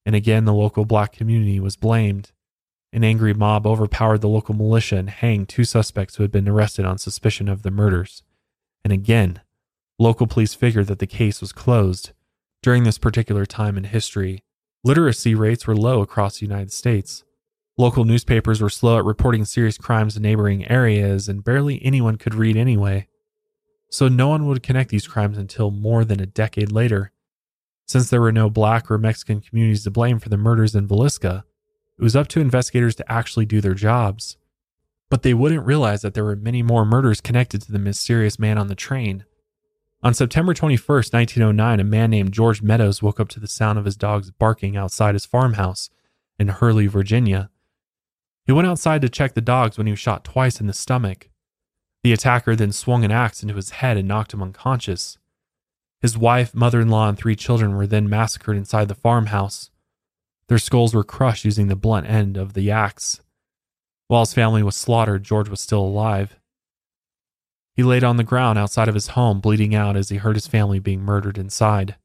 [0.06, 2.32] And again, the local black community was blamed
[2.94, 6.86] an angry mob overpowered the local militia and hanged two suspects who had been arrested
[6.86, 8.22] on suspicion of the murders.
[8.84, 9.42] And again,
[10.00, 12.12] local police figured that the case was closed.
[12.62, 14.44] During this particular time in history,
[14.84, 17.24] literacy rates were low across the United States.
[17.78, 22.36] Local newspapers were slow at reporting serious crimes in neighboring areas, and barely anyone could
[22.36, 23.08] read anyway.
[23.90, 27.12] So no one would connect these crimes until more than a decade later.
[27.86, 31.44] Since there were no black or Mexican communities to blame for the murders in Villisca,
[31.98, 34.38] it was up to investigators to actually do their jobs.
[35.10, 38.58] But they wouldn't realize that there were many more murders connected to the mysterious man
[38.58, 39.26] on the train.
[40.04, 43.86] On September 21, 1909, a man named George Meadows woke up to the sound of
[43.86, 45.90] his dogs barking outside his farmhouse
[46.38, 47.50] in Hurley, Virginia.
[48.46, 51.30] He went outside to check the dogs when he was shot twice in the stomach.
[52.04, 55.18] The attacker then swung an axe into his head and knocked him unconscious.
[56.02, 59.72] His wife, mother in law, and three children were then massacred inside the farmhouse.
[60.50, 63.22] Their skulls were crushed using the blunt end of the axe.
[64.10, 66.38] While his family was slaughtered, George was still alive.
[67.76, 70.48] He laid on the ground outside of his home, bleeding out as he heard his
[70.48, 71.96] family being murdered inside.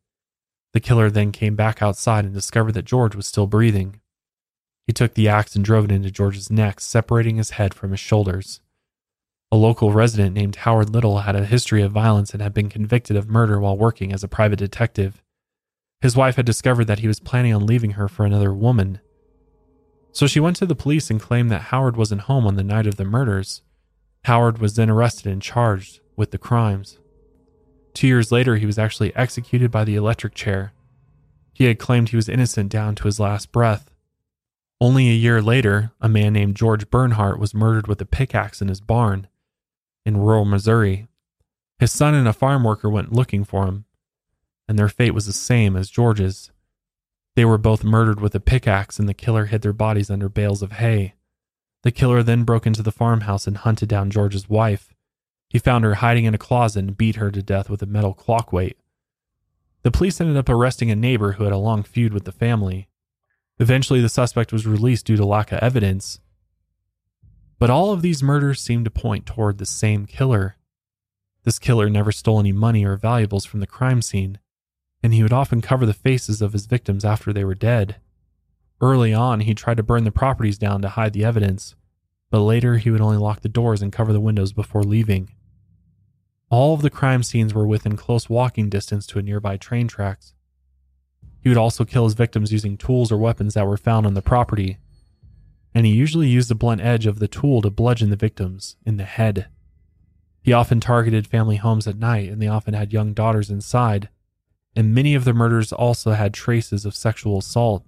[0.73, 4.01] The killer then came back outside and discovered that George was still breathing.
[4.87, 8.01] He took the axe and drove it into George's neck, separating his head from his
[8.01, 8.61] shoulders.
[9.53, 13.17] A local resident named Howard Little had a history of violence and had been convicted
[13.17, 15.23] of murder while working as a private detective.
[16.01, 19.01] His wife had discovered that he was planning on leaving her for another woman.
[20.13, 22.87] So she went to the police and claimed that Howard wasn't home on the night
[22.87, 23.63] of the murders.
[24.29, 26.99] Howard was then arrested and charged with the crimes.
[27.95, 30.75] Two years later, he was actually executed by the electric chair.
[31.55, 33.91] He had claimed he was innocent down to his last breath.
[34.83, 38.69] Only a year later, a man named George Bernhardt was murdered with a pickaxe in
[38.69, 39.29] his barn
[40.05, 41.09] in rural Missouri.
[41.79, 43.87] His son and a farm worker went looking for him,
[44.69, 46.51] and their fate was the same as George's.
[47.35, 50.61] They were both murdered with a pickaxe, and the killer hid their bodies under bales
[50.61, 51.15] of hay.
[51.83, 54.93] The killer then broke into the farmhouse and hunted down George's wife.
[55.49, 58.15] He found her hiding in a closet and beat her to death with a metal
[58.15, 58.77] clock weight.
[59.83, 62.89] The police ended up arresting a neighbor who had a long feud with the family.
[63.59, 66.21] Eventually, the suspect was released due to lack of evidence.
[67.59, 70.57] But all of these murders seem to point toward the same killer.
[71.45, 74.39] This killer never stole any money or valuables from the crime scene.
[75.03, 77.97] and he would often cover the faces of his victims after they were dead.
[78.81, 81.75] Early on, he tried to burn the properties down to hide the evidence,
[82.31, 85.31] but later he would only lock the doors and cover the windows before leaving.
[86.51, 90.35] All of the crime scenes were within close walking distance to a nearby train tracks.
[91.41, 94.23] He would also kill his victims using tools or weapons that were found on the
[94.23, 94.79] property,
[95.75, 98.97] and he usually used the blunt edge of the tool to bludgeon the victims in
[98.97, 99.49] the head.
[100.43, 104.09] He often targeted family homes at night, and they often had young daughters inside,
[104.75, 107.85] and many of the murders also had traces of sexual assault.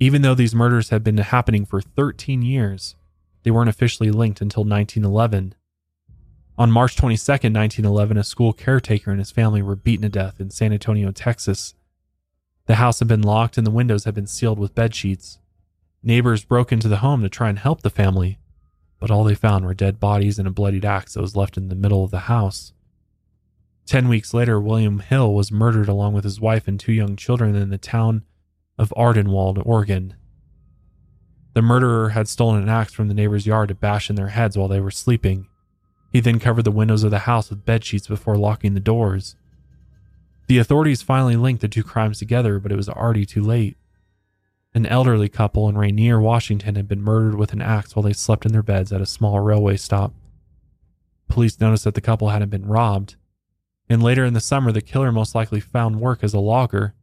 [0.00, 2.96] Even though these murders had been happening for 13 years,
[3.42, 5.54] they weren't officially linked until 1911.
[6.56, 10.50] On March 22, 1911, a school caretaker and his family were beaten to death in
[10.50, 11.74] San Antonio, Texas.
[12.66, 15.38] The house had been locked and the windows had been sealed with bed sheets.
[16.02, 18.38] Neighbors broke into the home to try and help the family,
[18.98, 21.68] but all they found were dead bodies and a bloodied axe that was left in
[21.68, 22.72] the middle of the house.
[23.86, 27.54] Ten weeks later, William Hill was murdered along with his wife and two young children
[27.54, 28.22] in the town
[28.78, 30.14] of Ardenwald, Oregon.
[31.54, 34.58] The murderer had stolen an axe from the neighbor's yard to bash in their heads
[34.58, 35.46] while they were sleeping.
[36.12, 39.36] He then covered the windows of the house with bed sheets before locking the doors.
[40.46, 43.76] The authorities finally linked the two crimes together, but it was already too late.
[44.74, 48.44] An elderly couple in Rainier, Washington had been murdered with an axe while they slept
[48.44, 50.12] in their beds at a small railway stop.
[51.28, 53.14] Police noticed that the couple hadn't been robbed,
[53.88, 56.94] and later in the summer, the killer most likely found work as a logger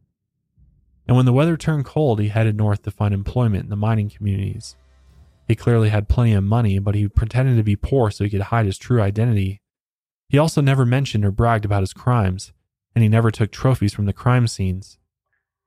[1.06, 4.10] and when the weather turned cold, he headed north to find employment in the mining
[4.10, 4.76] communities.
[5.48, 8.40] He clearly had plenty of money, but he pretended to be poor so he could
[8.42, 9.60] hide his true identity.
[10.28, 12.52] He also never mentioned or bragged about his crimes,
[12.94, 14.98] and he never took trophies from the crime scenes.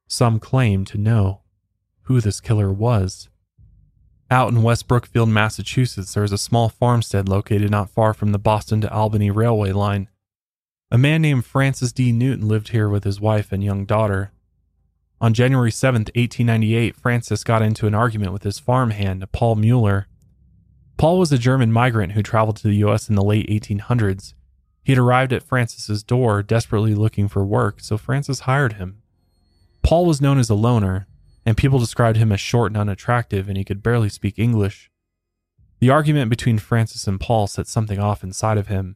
[0.08, 1.42] Some claim to know
[2.04, 3.30] who this killer was.
[4.32, 8.40] Out in West Brookfield, Massachusetts, there is a small farmstead located not far from the
[8.40, 10.10] Boston to Albany railway line.
[10.90, 12.12] A man named Francis D.
[12.12, 14.32] Newton lived here with his wife and young daughter.
[15.26, 20.06] On January 7, 1898, Francis got into an argument with his farmhand, Paul Mueller.
[20.98, 23.10] Paul was a German migrant who traveled to the U.S.
[23.10, 24.36] in the late 1800s.
[24.84, 29.02] He had arrived at Francis's door desperately looking for work, so Francis hired him.
[29.82, 31.08] Paul was known as a loner,
[31.44, 34.92] and people described him as short and unattractive, and he could barely speak English.
[35.80, 38.96] The argument between Francis and Paul set something off inside of him.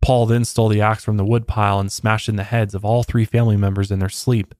[0.00, 3.02] Paul then stole the axe from the woodpile and smashed in the heads of all
[3.02, 4.54] three family members in their sleep.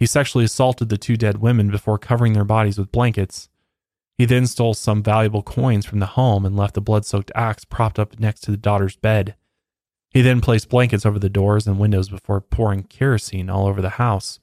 [0.00, 3.50] He sexually assaulted the two dead women before covering their bodies with blankets.
[4.16, 7.66] He then stole some valuable coins from the home and left the blood soaked axe
[7.66, 9.34] propped up next to the daughter's bed.
[10.10, 13.90] He then placed blankets over the doors and windows before pouring kerosene all over the
[13.90, 14.40] house.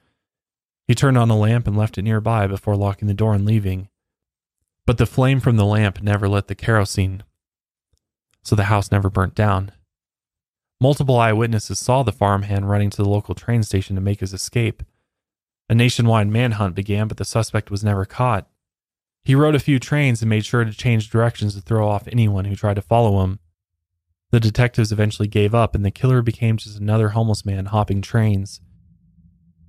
[0.87, 3.89] He turned on a lamp and left it nearby before locking the door and leaving.
[4.85, 7.23] But the flame from the lamp never lit the kerosene,
[8.43, 9.71] so the house never burnt down.
[10.79, 14.83] Multiple eyewitnesses saw the farmhand running to the local train station to make his escape.
[15.69, 18.47] A nationwide manhunt began, but the suspect was never caught.
[19.23, 22.45] He rode a few trains and made sure to change directions to throw off anyone
[22.45, 23.39] who tried to follow him.
[24.31, 28.61] The detectives eventually gave up, and the killer became just another homeless man hopping trains.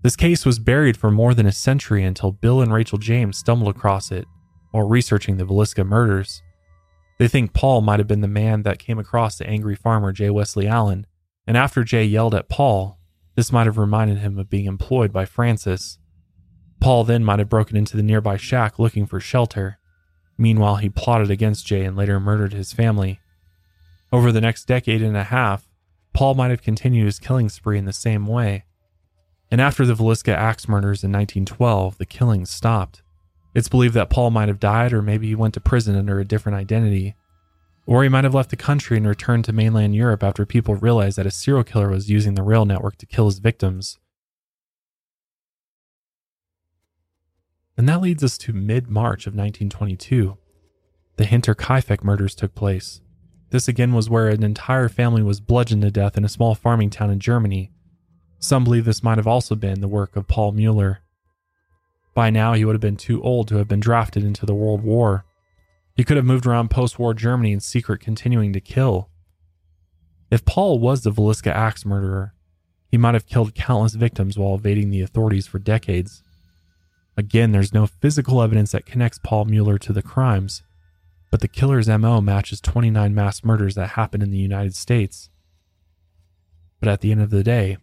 [0.03, 3.74] This case was buried for more than a century until Bill and Rachel James stumbled
[3.74, 4.26] across it
[4.70, 6.42] while researching the Villisca murders.
[7.18, 10.30] They think Paul might have been the man that came across the angry farmer J.
[10.30, 11.07] Wesley Allen,
[11.46, 12.97] and after Jay yelled at Paul,
[13.39, 16.01] this might have reminded him of being employed by Francis.
[16.80, 19.78] Paul then might have broken into the nearby shack looking for shelter.
[20.36, 23.20] Meanwhile, he plotted against Jay and later murdered his family.
[24.11, 25.68] Over the next decade and a half,
[26.12, 28.64] Paul might have continued his killing spree in the same way.
[29.53, 33.03] And after the Villisca axe murders in 1912, the killings stopped.
[33.55, 36.24] It's believed that Paul might have died, or maybe he went to prison under a
[36.24, 37.14] different identity.
[37.89, 41.16] Or he might have left the country and returned to mainland Europe after people realized
[41.16, 43.99] that a serial killer was using the rail network to kill his victims.
[47.78, 50.36] And that leads us to mid March of 1922.
[51.16, 53.01] The Hinterkaifeck murders took place.
[53.49, 56.91] This again was where an entire family was bludgeoned to death in a small farming
[56.91, 57.72] town in Germany.
[58.39, 60.99] Some believe this might have also been the work of Paul Mueller.
[62.14, 64.82] By now, he would have been too old to have been drafted into the World
[64.82, 65.24] War.
[65.99, 69.11] He could have moved around post war Germany in secret, continuing to kill.
[70.30, 72.34] If Paul was the Villisca axe murderer,
[72.86, 76.22] he might have killed countless victims while evading the authorities for decades.
[77.16, 80.62] Again, there's no physical evidence that connects Paul Mueller to the crimes,
[81.32, 85.30] but the killer's MO matches 29 mass murders that happened in the United States.
[86.78, 87.76] But at the end of the day,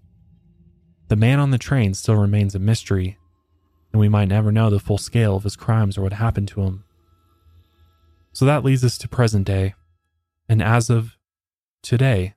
[1.10, 3.18] the man on the train still remains a mystery,
[3.92, 6.62] and we might never know the full scale of his crimes or what happened to
[6.62, 6.85] him.
[8.36, 9.76] So that leads us to present day.
[10.50, 11.18] And as of
[11.82, 12.34] today,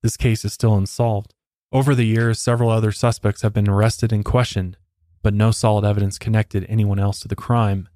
[0.00, 1.34] this case is still unsolved.
[1.72, 4.76] Over the years, several other suspects have been arrested and questioned,
[5.24, 7.88] but no solid evidence connected anyone else to the crime.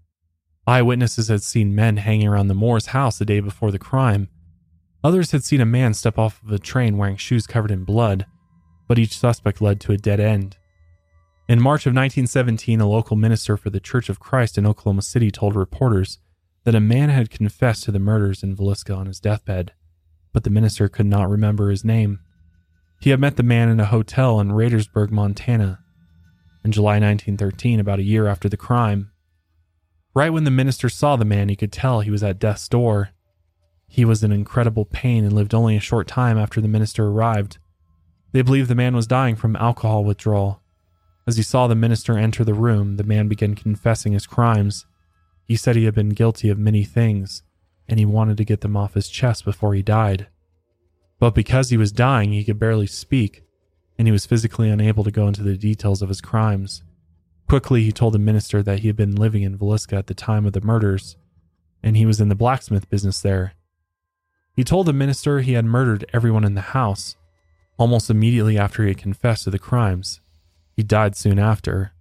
[0.67, 4.29] Eyewitnesses had seen men hanging around the Moore's house the day before the crime.
[5.05, 8.27] Others had seen a man step off of a train wearing shoes covered in blood,
[8.89, 10.57] but each suspect led to a dead end.
[11.49, 15.31] In March of 1917, a local minister for the Church of Christ in Oklahoma City
[15.31, 16.19] told reporters
[16.65, 19.73] that a man had confessed to the murders in Villisca on his deathbed,
[20.33, 22.21] but the minister could not remember his name.
[23.01, 25.81] He had met the man in a hotel in Radersburg, Montana,
[26.65, 29.11] in July 1913, about a year after the crime.
[30.15, 33.11] Right when the minister saw the man, he could tell he was at death's door.
[33.87, 37.59] He was in incredible pain and lived only a short time after the minister arrived.
[38.33, 40.63] They believed the man was dying from alcohol withdrawal.
[41.27, 44.87] As he saw the minister enter the room, the man began confessing his crimes.
[45.47, 47.43] He said he had been guilty of many things,
[47.89, 50.29] and he wanted to get them off his chest before he died.
[51.19, 53.45] But because he was dying, he could barely speak,
[53.99, 56.83] and he was physically unable to go into the details of his crimes.
[57.49, 60.47] Quickly, he told the minister that he had been living in Villisca at the time
[60.47, 61.17] of the murders,
[61.83, 63.53] and he was in the blacksmith business there.
[64.57, 67.17] He told the minister he had murdered everyone in the house,
[67.77, 70.21] almost immediately after he had confessed to the crimes.
[70.77, 71.93] He died soon after.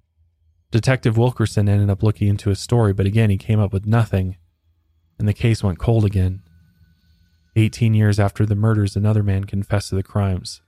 [0.73, 4.37] Detective Wilkerson ended up looking into his story, but again he came up with nothing,
[5.19, 6.41] and the case went cold again.
[7.55, 10.63] Eighteen years after the murders, another man confessed to the crimes.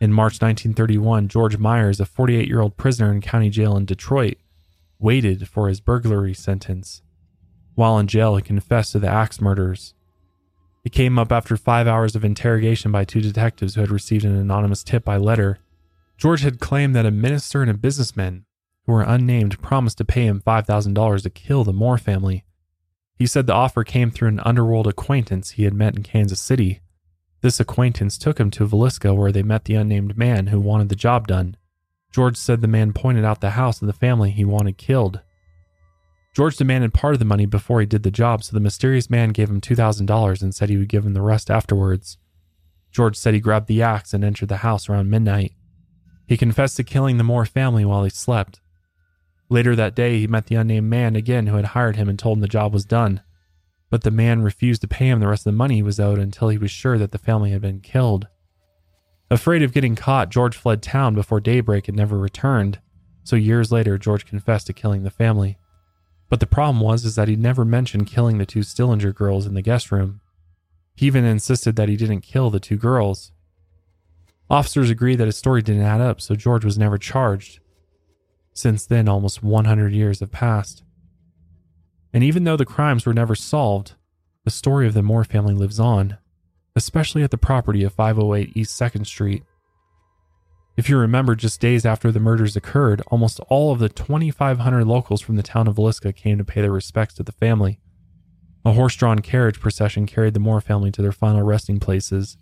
[0.00, 4.38] In March 1931, George Myers, a 48 year old prisoner in county jail in Detroit,
[4.98, 7.02] waited for his burglary sentence.
[7.74, 9.92] While in jail, he confessed to the axe murders.
[10.82, 14.34] It came up after five hours of interrogation by two detectives who had received an
[14.34, 15.58] anonymous tip by letter.
[16.16, 18.46] George had claimed that a minister and a businessman,
[18.86, 22.44] who were unnamed, promised to pay him $5,000 to kill the Moore family.
[23.14, 26.80] He said the offer came through an underworld acquaintance he had met in Kansas City.
[27.40, 30.96] This acquaintance took him to Villisca where they met the unnamed man who wanted the
[30.96, 31.56] job done.
[32.12, 35.20] George said the man pointed out the house of the family he wanted killed.
[36.34, 39.30] George demanded part of the money before he did the job, so the mysterious man
[39.30, 42.16] gave him $2,000 and said he would give him the rest afterwards.
[42.90, 45.52] George said he grabbed the axe and entered the house around midnight.
[46.26, 48.60] He confessed to killing the Moore family while he slept.
[49.52, 52.38] Later that day, he met the unnamed man again who had hired him and told
[52.38, 53.20] him the job was done
[53.92, 56.18] but the man refused to pay him the rest of the money he was owed
[56.18, 58.26] until he was sure that the family had been killed.
[59.30, 62.80] Afraid of getting caught, George fled town before daybreak and never returned.
[63.22, 65.58] So years later, George confessed to killing the family.
[66.30, 69.52] But the problem was is that he never mentioned killing the two Stillinger girls in
[69.52, 70.22] the guest room.
[70.94, 73.30] He even insisted that he didn't kill the two girls.
[74.48, 77.60] Officers agreed that his story didn't add up, so George was never charged.
[78.54, 80.82] Since then, almost 100 years have passed.
[82.12, 83.94] And even though the crimes were never solved,
[84.44, 86.18] the story of the Moore family lives on,
[86.76, 89.44] especially at the property of 508 East 2nd Street.
[90.76, 95.20] If you remember, just days after the murders occurred, almost all of the 2,500 locals
[95.20, 97.78] from the town of Villisca came to pay their respects to the family.
[98.64, 102.36] A horse drawn carriage procession carried the Moore family to their final resting places,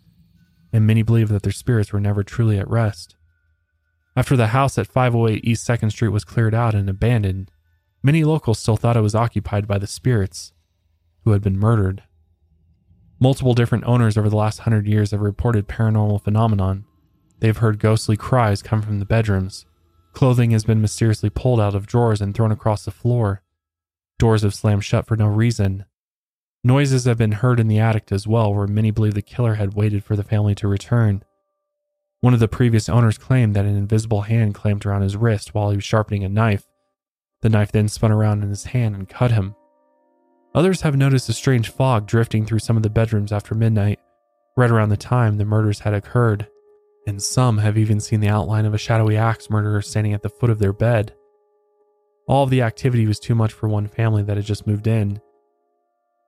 [0.72, 3.16] and many believe that their spirits were never truly at rest.
[4.16, 7.50] After the house at 508 East 2nd Street was cleared out and abandoned,
[8.02, 10.52] Many locals still thought it was occupied by the spirits
[11.24, 12.02] who had been murdered.
[13.18, 16.86] Multiple different owners over the last hundred years have reported paranormal phenomenon.
[17.40, 19.66] They've heard ghostly cries come from the bedrooms.
[20.14, 23.42] Clothing has been mysteriously pulled out of drawers and thrown across the floor.
[24.18, 25.84] Doors have slammed shut for no reason.
[26.64, 29.74] Noises have been heard in the attic as well, where many believe the killer had
[29.74, 31.22] waited for the family to return.
[32.20, 35.70] One of the previous owners claimed that an invisible hand clamped around his wrist while
[35.70, 36.66] he was sharpening a knife.
[37.40, 39.54] The knife then spun around in his hand and cut him.
[40.54, 44.00] Others have noticed a strange fog drifting through some of the bedrooms after midnight,
[44.56, 46.46] right around the time the murders had occurred,
[47.06, 50.28] and some have even seen the outline of a shadowy axe murderer standing at the
[50.28, 51.14] foot of their bed.
[52.28, 55.22] All of the activity was too much for one family that had just moved in,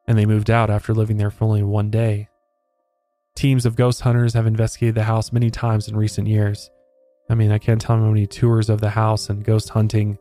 [0.08, 2.28] and they moved out after living there for only one day.
[3.34, 6.70] Teams of ghost hunters have investigated the house many times in recent years.
[7.30, 10.18] I mean, I can't tell how many tours of the house and ghost hunting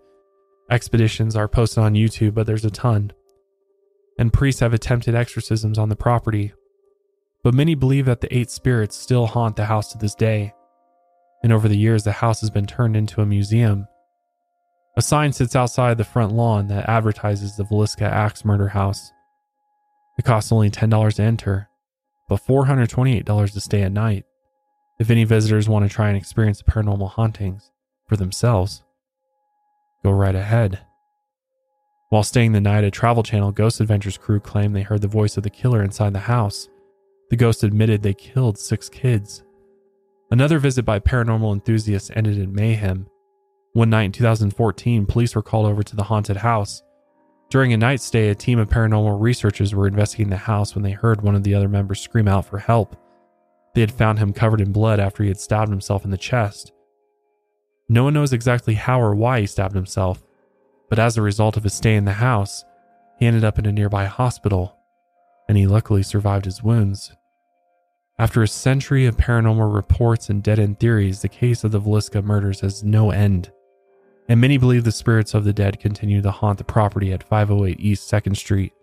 [0.69, 3.11] expeditions are posted on YouTube, but there's a ton.
[4.17, 6.53] And priests have attempted exorcisms on the property.
[7.43, 10.53] But many believe that the eight spirits still haunt the house to this day.
[11.43, 13.87] And over the years, the house has been turned into a museum.
[14.95, 19.11] A sign sits outside the front lawn that advertises the Villisca Axe Murder House.
[20.19, 21.69] It costs only $10 to enter,
[22.27, 24.25] but $428 to stay at night
[24.99, 27.71] if any visitors want to try and experience the paranormal hauntings
[28.07, 28.83] for themselves.
[30.03, 30.79] Go right ahead.
[32.09, 35.37] While staying the night, a Travel Channel Ghost Adventures crew claimed they heard the voice
[35.37, 36.67] of the killer inside the house.
[37.29, 39.43] The ghost admitted they killed six kids.
[40.29, 43.07] Another visit by paranormal enthusiasts ended in mayhem.
[43.73, 46.83] One night in 2014, police were called over to the haunted house.
[47.51, 50.91] During a night stay, a team of paranormal researchers were investigating the house when they
[50.91, 52.95] heard one of the other members scream out for help.
[53.75, 56.71] They had found him covered in blood after he had stabbed himself in the chest.
[57.89, 60.23] No one knows exactly how or why he stabbed himself,
[60.89, 62.63] but as a result of his stay in the house,
[63.19, 64.77] he ended up in a nearby hospital,
[65.49, 67.11] and he luckily survived his wounds.
[68.17, 72.23] After a century of paranormal reports and dead end theories, the case of the Villisca
[72.23, 73.51] murders has no end.
[74.27, 77.79] And many believe the spirits of the dead continue to haunt the property at 508
[77.79, 78.73] East 2nd Street.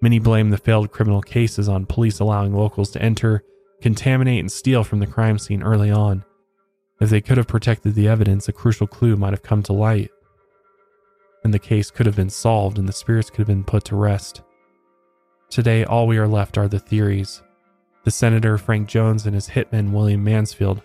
[0.00, 3.42] Many blame the failed criminal cases on police allowing locals to enter,
[3.80, 6.24] contaminate, and steal from the crime scene early on.
[7.00, 10.10] If they could have protected the evidence, a crucial clue might have come to light.
[11.44, 13.96] And the case could have been solved and the spirits could have been put to
[13.96, 14.42] rest.
[15.50, 17.42] Today, all we are left are the theories,
[18.04, 20.82] the senator Frank Jones and his hitman William Mansfield,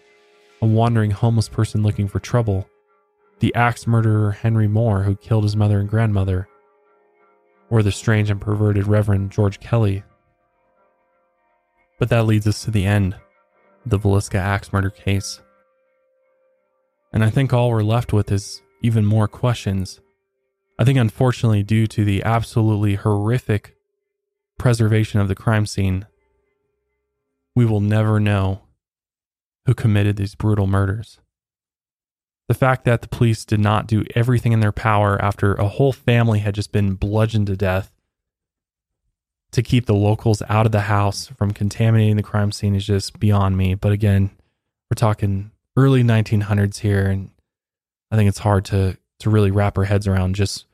[0.61, 2.67] a wandering homeless person looking for trouble,
[3.43, 6.47] the axe murderer Henry Moore who killed his mother and grandmother,
[7.69, 10.01] or the strange and perverted Reverend George Kelly.
[11.99, 13.17] But that leads us to the end,
[13.85, 15.41] the Villisca axe murder case.
[17.11, 19.99] And I think all we're left with is even more questions.
[20.79, 23.75] I think, unfortunately, due to the absolutely horrific
[24.57, 26.07] preservation of the crime scene,
[27.57, 28.61] we will never know
[29.65, 31.19] who committed these brutal murders.
[32.47, 35.93] The fact that the police did not do everything in their power after a whole
[35.93, 37.93] family had just been bludgeoned to death
[39.53, 43.19] to keep the locals out of the house from contaminating the crime scene is just
[43.19, 43.75] beyond me.
[43.75, 44.31] But again,
[44.89, 47.29] we're talking early 1900s here, and
[48.11, 50.65] I think it's hard to to really wrap our heads around just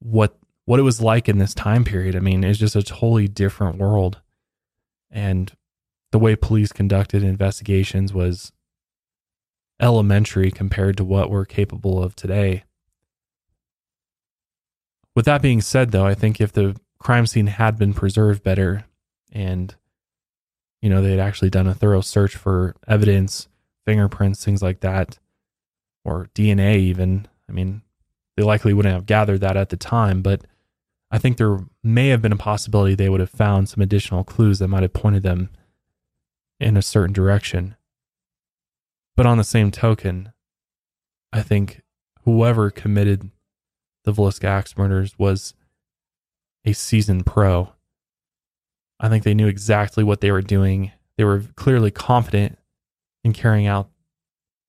[0.00, 0.36] what
[0.66, 2.14] what it was like in this time period.
[2.14, 4.20] I mean, it's just a totally different world,
[5.10, 5.50] and
[6.12, 8.52] the way police conducted investigations was
[9.80, 12.64] elementary compared to what we're capable of today.
[15.14, 18.84] With that being said, though, I think if the crime scene had been preserved better
[19.32, 19.74] and,
[20.82, 23.48] you know, they had actually done a thorough search for evidence,
[23.84, 25.18] fingerprints, things like that,
[26.04, 27.82] or DNA even, I mean,
[28.36, 30.44] they likely wouldn't have gathered that at the time, but
[31.10, 34.58] I think there may have been a possibility they would have found some additional clues
[34.58, 35.50] that might have pointed them
[36.58, 37.76] in a certain direction.
[39.16, 40.32] But on the same token,
[41.32, 41.82] I think
[42.24, 43.30] whoever committed
[44.04, 45.54] the Villisca Axe murders was
[46.64, 47.72] a seasoned pro.
[49.00, 50.92] I think they knew exactly what they were doing.
[51.16, 52.58] They were clearly confident
[53.22, 53.90] in carrying out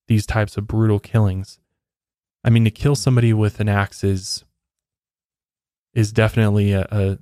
[0.08, 1.60] these types of brutal killings.
[2.44, 4.44] I mean, to kill somebody with an axe is
[5.94, 7.18] is definitely a, a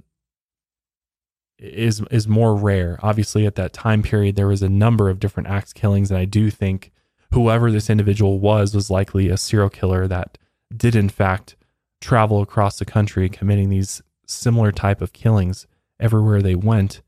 [1.59, 2.99] is is more rare.
[3.01, 6.25] Obviously, at that time period, there was a number of different axe killings, and I
[6.25, 6.91] do think
[7.33, 10.37] whoever this individual was was likely a serial killer that
[10.75, 11.55] did in fact
[12.01, 15.67] travel across the country committing these similar type of killings
[15.99, 17.01] everywhere they went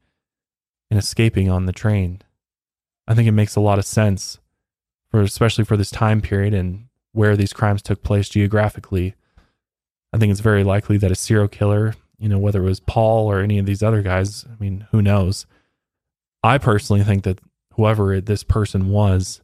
[0.90, 2.22] and escaping on the train.
[3.08, 4.40] I think it makes a lot of sense
[5.10, 9.16] for especially for this time period and where these crimes took place geographically.
[10.14, 13.30] I think it's very likely that a serial killer you know, whether it was Paul
[13.30, 15.46] or any of these other guys, I mean, who knows?
[16.44, 17.40] I personally think that
[17.74, 19.42] whoever this person was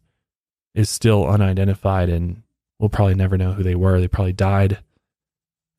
[0.73, 2.43] is still unidentified and
[2.79, 3.99] we'll probably never know who they were.
[3.99, 4.79] They probably died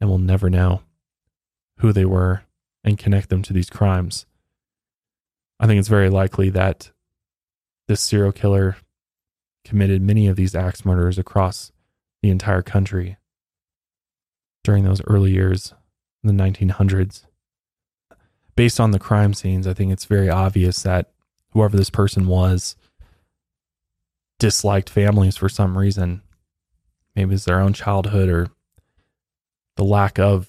[0.00, 0.82] and we'll never know
[1.78, 2.42] who they were
[2.84, 4.26] and connect them to these crimes.
[5.58, 6.90] I think it's very likely that
[7.88, 8.76] this serial killer
[9.64, 11.72] committed many of these axe murders across
[12.20, 13.16] the entire country
[14.64, 15.74] during those early years
[16.22, 17.24] in the 1900s.
[18.54, 21.10] Based on the crime scenes, I think it's very obvious that
[21.50, 22.76] whoever this person was
[24.42, 26.20] disliked families for some reason.
[27.14, 28.48] Maybe it's their own childhood or
[29.76, 30.48] the lack of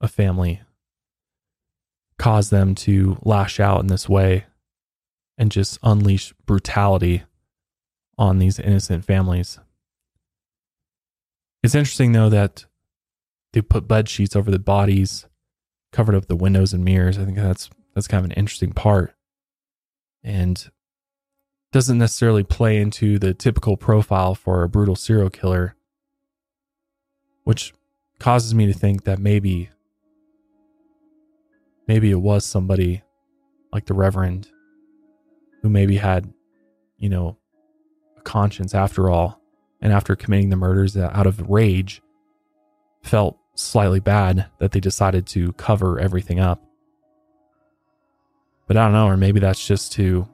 [0.00, 0.60] a family
[2.20, 4.46] caused them to lash out in this way
[5.36, 7.24] and just unleash brutality
[8.16, 9.58] on these innocent families.
[11.64, 12.64] It's interesting, though, that
[13.52, 15.26] they put bed sheets over the bodies,
[15.90, 17.18] covered up the windows and mirrors.
[17.18, 19.16] I think that's that's kind of an interesting part,
[20.22, 20.70] and
[21.72, 25.76] doesn't necessarily play into the typical profile for a brutal serial killer,
[27.44, 27.74] which
[28.18, 29.70] causes me to think that maybe
[31.86, 33.02] maybe it was somebody
[33.72, 34.48] like the Reverend
[35.62, 36.32] who maybe had,
[36.98, 37.36] you know,
[38.16, 39.40] a conscience after all,
[39.80, 42.00] and after committing the murders out of rage,
[43.02, 46.62] felt slightly bad that they decided to cover everything up.
[48.66, 50.28] But I don't know, or maybe that's just to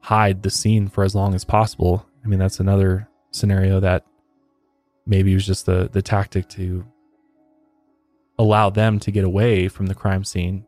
[0.00, 2.06] hide the scene for as long as possible.
[2.24, 4.04] I mean, that's another scenario that
[5.06, 6.84] maybe was just the the tactic to
[8.38, 10.66] allow them to get away from the crime scene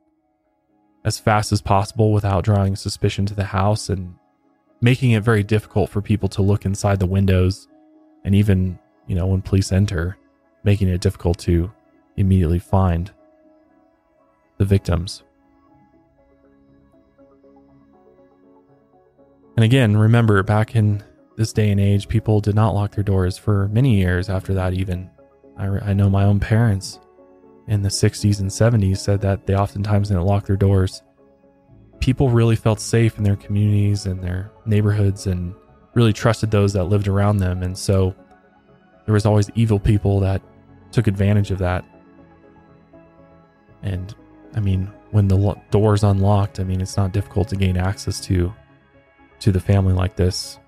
[1.04, 4.14] as fast as possible without drawing suspicion to the house and
[4.80, 7.68] making it very difficult for people to look inside the windows
[8.24, 10.16] and even, you know, when police enter,
[10.64, 11.72] making it difficult to
[12.16, 13.10] immediately find
[14.58, 15.22] the victims.
[19.62, 21.04] And again, remember back in
[21.36, 24.72] this day and age, people did not lock their doors for many years after that,
[24.74, 25.08] even.
[25.56, 26.98] I, I know my own parents
[27.68, 31.04] in the 60s and 70s said that they oftentimes didn't lock their doors.
[32.00, 35.54] People really felt safe in their communities and their neighborhoods and
[35.94, 37.62] really trusted those that lived around them.
[37.62, 38.16] And so
[39.06, 40.42] there was always evil people that
[40.90, 41.84] took advantage of that.
[43.84, 44.12] And
[44.56, 48.18] I mean, when the lo- door's unlocked, I mean, it's not difficult to gain access
[48.22, 48.52] to
[49.42, 50.58] to the family like this.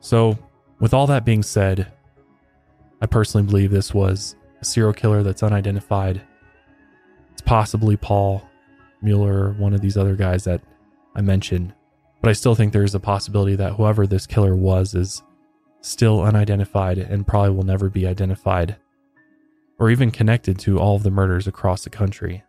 [0.00, 0.38] So,
[0.78, 1.92] with all that being said,
[3.00, 6.20] I personally believe this was a serial killer that's unidentified.
[7.32, 8.42] It's possibly Paul
[9.02, 10.62] Mueller, one of these other guys that
[11.14, 11.74] I mentioned.
[12.20, 15.22] But I still think there's a possibility that whoever this killer was is
[15.80, 18.76] still unidentified and probably will never be identified
[19.78, 22.44] or even connected to all of the murders across the country.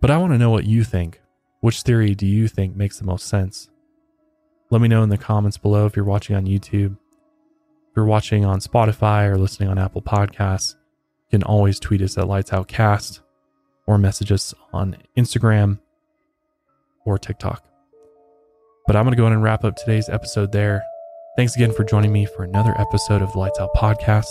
[0.00, 1.21] But I want to know what you think.
[1.62, 3.70] Which theory do you think makes the most sense?
[4.70, 6.96] Let me know in the comments below if you're watching on YouTube.
[6.96, 10.74] If you're watching on Spotify or listening on Apple Podcasts,
[11.30, 13.20] you can always tweet us at Lights Out Cast
[13.86, 15.78] or message us on Instagram
[17.04, 17.64] or TikTok.
[18.88, 20.82] But I'm going to go ahead and wrap up today's episode there.
[21.36, 24.26] Thanks again for joining me for another episode of the Lights Out Podcast,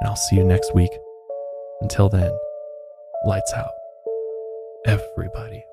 [0.00, 0.92] and I'll see you next week.
[1.80, 2.36] Until then,
[3.24, 3.70] lights out,
[4.86, 5.67] everybody.